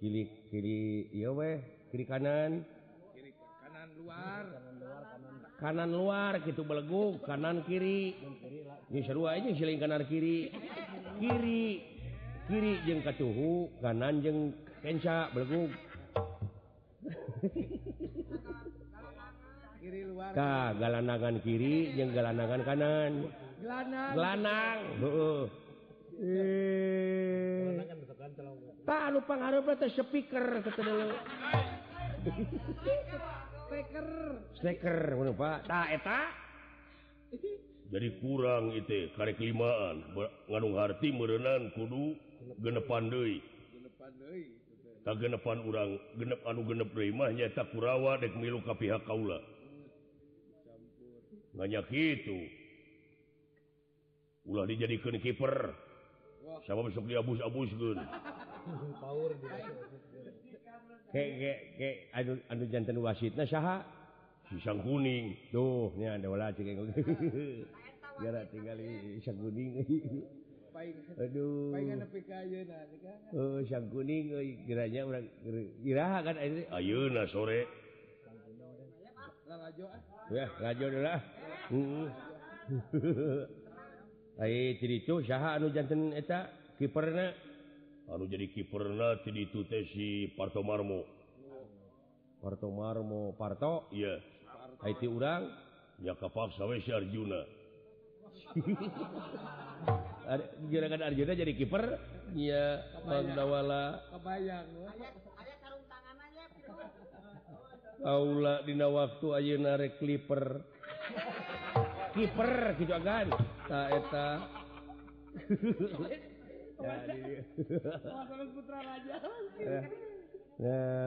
Kiri 0.00 0.48
kiri 0.48 1.12
iya 1.12 1.32
weh, 1.32 1.88
kiri 1.92 2.04
kanan. 2.08 2.64
Kiri 3.12 3.32
kanan 3.36 3.88
luar. 4.00 4.65
kanan 5.56 5.88
luar 5.88 6.36
gitu 6.44 6.62
beleguk 6.68 7.24
kanan 7.24 7.64
kiri 7.64 8.12
seru 9.04 9.24
aja 9.24 9.48
siling 9.56 9.80
kanan 9.80 10.04
kiri 10.04 10.52
kiri 11.16 11.64
kiri 12.44 12.72
jeng 12.84 13.00
kacuhu 13.00 13.72
kanan 13.80 14.20
jeng 14.20 14.52
kenca 14.84 15.32
beleguk 15.32 15.72
Ka 20.34 20.74
galanangan 20.76 21.40
kiri 21.40 21.94
jeng 21.96 22.12
galanangan 22.12 22.60
kanan 22.66 23.12
lanang 24.12 24.78
tak 28.84 29.04
lupa 29.10 29.34
ngaruh 29.40 29.62
speaker 29.88 30.60
ketemu 30.60 31.16
Steker. 33.66 34.08
Steker, 34.62 34.98
mana 35.18 35.34
pak? 35.34 35.66
Tak, 35.66 35.86
eta. 35.98 36.20
jadi 37.90 38.08
kurang 38.22 38.70
itu 38.78 39.10
karek 39.18 39.42
limaan. 39.42 40.06
Ngandung 40.46 40.78
harti 40.78 41.10
merenan 41.10 41.74
kudu 41.74 42.14
genepan 42.62 43.10
Dei 43.10 43.42
tak 45.06 45.22
genepan 45.22 45.62
urang 45.62 46.02
genep 46.18 46.42
anu 46.42 46.66
genep 46.66 46.90
deui 46.90 47.14
mah 47.14 47.30
tak 47.54 47.70
kurawa 47.70 48.18
dek 48.18 48.34
milu 48.34 48.58
ka 48.66 48.74
pihak 48.74 49.06
kaula. 49.06 49.38
Nganya 51.54 51.86
kitu. 51.86 52.50
ulah 54.46 54.66
dijadikeun 54.66 55.22
kiper. 55.22 55.54
Sama 56.66 56.86
besok 56.86 57.06
diabus-abus 57.06 57.70
gun 57.78 57.98
anu 62.50 62.64
jantan 62.70 62.98
wasit 63.00 63.32
pisang 64.46 64.78
kuning. 64.82 65.34
Tuh 65.50 65.90
tuhnya 65.94 66.16
ada 66.18 66.26
wala 66.30 66.54
cek 66.54 66.66
Gara 68.22 68.40
tinggal 68.52 68.78
pisang 69.18 69.38
kuning. 69.42 69.70
Aduh. 71.16 71.72
oh, 73.32 73.64
pisang 73.64 73.88
kuningranya 73.88 75.00
oh, 75.02 75.08
orang 75.08 75.26
kan? 76.20 76.36
Ayeuna 76.76 77.24
sore. 77.32 77.64
Ya 80.26 80.50
rajo 80.58 80.90
dulu 80.90 81.06
lah 81.06 81.20
rajalah 84.36 84.76
ciri 84.76 85.06
anu 85.56 85.70
jantan 85.72 86.12
eta 86.12 86.50
kiperna 86.76 87.32
anu 88.06 88.24
jadi 88.30 88.46
kiperna 88.50 89.18
itu 89.26 89.66
tesi 89.66 90.30
Parto 90.38 90.62
Marmo. 90.62 91.02
Parto 92.38 92.70
Marmo 92.70 93.34
Parto? 93.34 93.90
Ya 93.90 94.22
Haiti 94.82 95.10
urang? 95.10 95.50
Ya 95.98 96.14
kapaksa 96.14 96.68
we 96.68 96.78
si 96.84 96.92
Arjuna. 96.92 97.42
Gerakan 100.70 101.02
Arjuna 101.06 101.32
jadi 101.38 101.52
kiper? 101.54 101.98
Iya, 102.34 102.82
Bang 103.06 103.32
Dawala. 103.32 104.02
kebayang. 104.12 104.66
Aula 108.06 108.60
dina 108.62 108.86
waktu 108.92 109.26
ayeuna 109.34 109.80
rek 109.80 109.98
kliper 109.98 110.62
kiper 112.14 112.76
gitu 112.78 112.92
kan 113.02 113.26
ta 113.66 113.88
eta 113.88 114.28
putra 118.52 118.78
raja 118.84 119.14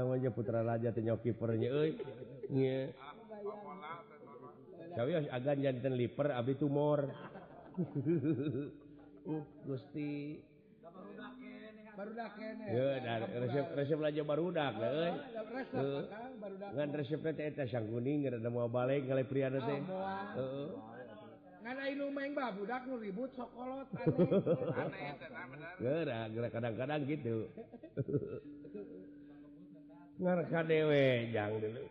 wajah 0.06 0.32
putra 0.34 0.62
raja 0.66 0.90
tenyokipernya 0.94 1.70
agak 5.30 5.54
liper 5.94 6.34
Abi 6.34 6.54
tumor. 6.58 7.10
Uh, 9.30 9.44
gusti. 9.68 10.42
Resep 13.30 13.68
resep 13.78 14.00
aja 14.00 14.24
barudak 14.26 14.74
resep 16.96 17.20
kuning 17.86 18.26
mau 18.50 18.72
balik 18.72 19.06
kali 19.06 19.28
pria 19.28 19.52
teh. 19.54 19.80
ribut 23.00 23.32
kadang-kadang 26.50 27.02
gitu. 27.06 27.38
Ngarka 30.20 30.60
dewe 30.68 31.32
jang 31.32 31.54
dulu. 31.64 31.84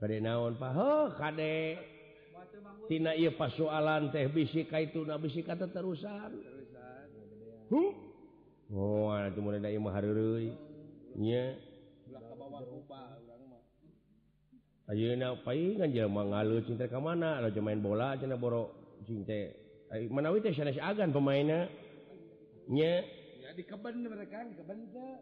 Kade 0.00 0.16
naon 0.20 0.54
pa 0.58 0.68
kade. 1.14 1.78
Tina 2.84 3.16
iya 3.16 3.32
pasualan 3.32 4.12
teh 4.12 4.28
bisi 4.28 4.68
ka 4.68 4.76
itu 4.76 5.08
na 5.08 5.16
bisi 5.16 5.40
kata 5.40 5.72
terusan 5.72 6.36
huh? 7.72 7.90
oh 8.68 9.08
ada 9.08 9.32
cuma 9.32 9.56
ada 9.56 9.72
iya 9.72 9.80
maharurui 9.80 10.52
nya? 11.16 11.56
cinta 16.64 16.84
ke 16.84 16.98
mana? 17.00 17.40
Aja 17.40 17.60
main 17.64 17.80
bola 17.80 18.16
boro 18.36 18.74
cinta 19.08 19.52
menawi 20.10 20.44
agan 20.80 21.12
pemainnya? 21.12 21.68
Dikeben 23.54 24.02
mereka 24.02 24.42
di 24.50 24.54
keben 24.58 24.78
teh. 24.90 25.14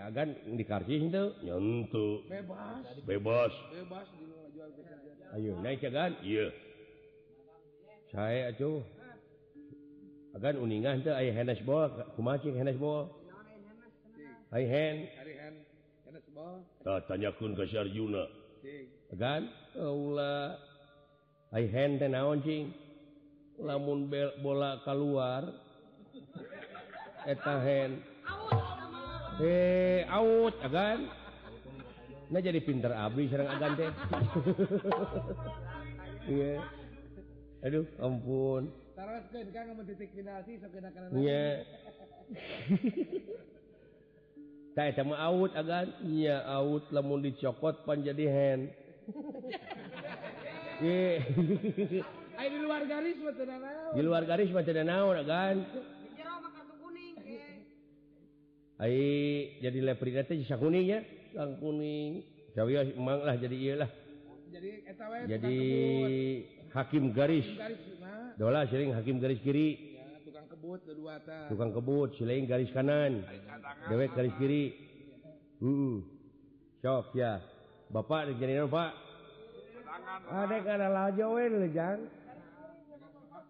Agan 0.00 0.28
di 0.52 0.60
dikasih 0.60 0.98
itu 1.08 1.24
nyentu 1.44 2.24
bebas. 2.28 2.84
Bebas. 3.08 3.52
Bebas 3.72 4.08
Ayo 5.32 5.56
naik 5.64 5.80
cegan 5.80 6.12
iya 6.20 6.52
saya 8.12 8.52
acuh 8.52 8.84
agan 10.36 10.60
uningan 10.60 11.00
tuh 11.00 11.16
ayah 11.16 11.32
hennes 11.32 11.60
ball. 11.64 11.88
Kumacing 12.16 12.52
hennes 12.52 12.76
ball? 12.76 13.08
Ayah 14.52 14.68
hand. 14.68 15.00
tanyakan 17.08 17.50
ke 17.56 17.64
Syarjuna 17.68 18.42
kan? 19.18 19.44
Oh, 19.76 20.12
Ula 20.12 20.56
I 21.52 21.68
hand 21.68 22.00
teh 22.00 22.08
naon 22.08 22.40
cing 22.40 22.72
lamun 23.60 24.08
bel, 24.08 24.32
bola 24.40 24.80
keluar. 24.88 25.52
Eta 27.28 27.54
hand. 27.60 28.00
Eh 29.42 30.04
out 30.08 30.54
agan 30.64 31.08
nah 32.32 32.40
jadi 32.40 32.64
pinter 32.64 32.88
abdi 32.88 33.28
sareng 33.28 33.50
agan 33.50 33.72
teh. 33.76 33.90
Iya. 36.22 36.62
Aduh 37.66 37.82
ampun. 37.98 38.70
Taraskeun 38.94 39.50
kang 39.50 39.74
mun 39.74 39.82
titik 39.90 40.14
penalti 40.14 40.54
sok 40.62 40.70
kena 40.70 40.94
kana 40.94 41.10
iya. 41.18 41.66
out 45.12 45.52
iya 46.06 46.42
out 46.48 46.84
lemun 46.88 47.20
dicokot 47.22 47.84
pan 47.84 48.00
menjadi 48.00 48.24
hand 48.28 48.72
di 52.42 52.58
luar 52.58 52.82
garis 52.88 53.16
di 53.94 54.00
luar 54.02 54.22
garis 54.24 54.50
naon 54.82 55.16
jadi 59.62 59.78
leprisa 59.78 60.58
kuningnya 60.58 61.06
sang 61.32 61.54
kuning. 61.62 62.26
Cawi 62.52 62.76
emang 62.92 63.24
lah 63.24 63.36
jadi 63.40 63.56
ialah 63.56 63.90
jadi, 64.52 64.70
jadi 65.24 65.58
hakim 66.76 67.14
garis. 67.16 67.48
Garis 67.56 67.80
nah. 67.96 68.36
dola 68.36 68.68
sering 68.68 68.92
hakim 68.92 69.16
garis 69.22 69.40
kiri. 69.40 69.91
kebut 70.62 70.78
tukang 71.50 71.74
kebut 71.74 72.08
silain 72.14 72.46
garis 72.46 72.70
kanan. 72.70 73.26
Dewek 73.90 74.14
garis 74.14 74.30
kiri. 74.38 74.70
Hmm. 75.58 76.06
sok 76.78 77.18
ya. 77.18 77.42
Bapak 77.90 78.30
jadi 78.38 78.62
Pak 78.70 78.90
adek 80.30 80.64
ada 80.70 80.86
lajo 80.86 81.34
we 81.34 81.44
lejang 81.50 82.06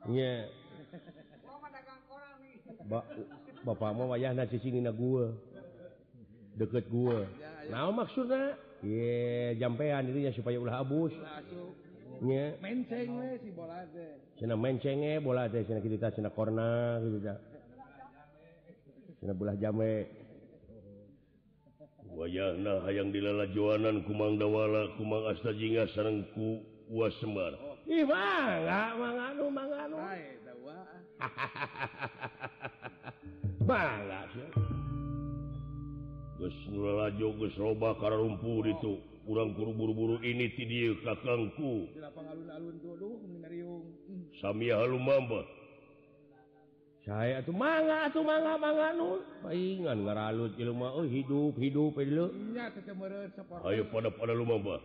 iya. 0.09 0.49
Ba 2.89 3.05
bapak 3.63 3.93
mau 3.93 4.11
wayah 4.11 4.33
nasi 4.33 4.57
sini 4.59 4.81
na 4.81 4.91
gua. 4.91 5.37
Deket 6.57 6.89
gua. 6.89 7.29
Nah 7.69 7.93
maksudnya 7.93 8.57
ye 8.81 8.97
yeah, 8.97 9.49
jampean 9.61 10.09
dirinya 10.09 10.33
supaya 10.33 10.57
ulah 10.57 10.81
abus 10.81 11.13
bola 19.35 19.55
jame. 19.59 20.07
Wayana 22.13 22.85
hayang 22.85 23.09
dilala 23.09 23.49
Joanan 23.57 24.05
Kumang 24.05 24.37
Dawala 24.37 24.93
Kumang 25.01 25.33
astajinga 25.33 25.89
sarengku 25.97 26.61
was 26.93 27.17
semar 27.25 27.57
ih 27.89 28.05
mangga 28.05 28.93
Asta 28.93 29.41
Jinga 29.41 29.57
sarangku 29.57 30.23
was 32.93 33.13
Sembar 33.57 33.93
hahaha 33.97 34.63
Gus 36.43 36.59
Nurla 36.75 37.07
Jogus 37.15 37.55
robba 37.55 37.95
karo 38.03 38.27
rumpur 38.27 38.67
itu. 38.67 39.12
kurang 39.27 39.55
buru-buru-buru 39.55 40.21
ini 40.23 40.51
ti 40.55 40.65
kakangku. 41.03 41.91
Samia 44.41 44.81
Halumamba 44.83 45.63
saya 47.03 47.43
tuh 47.43 47.51
manga 47.51 48.07
tuh 48.15 48.23
manga 48.23 48.55
manga 48.55 48.95
nu. 48.95 49.19
Paingan 49.43 50.07
ngaralut 50.07 50.55
jelema 50.55 50.87
mah 50.87 50.91
oh 50.95 51.03
hidup 51.03 51.59
hidup 51.59 51.99
ieu. 51.99 52.31
Nya 52.55 52.71
teu 52.71 52.95
Ayo 53.67 53.91
pada 53.91 54.15
pada 54.15 54.31
lumamba. 54.31 54.79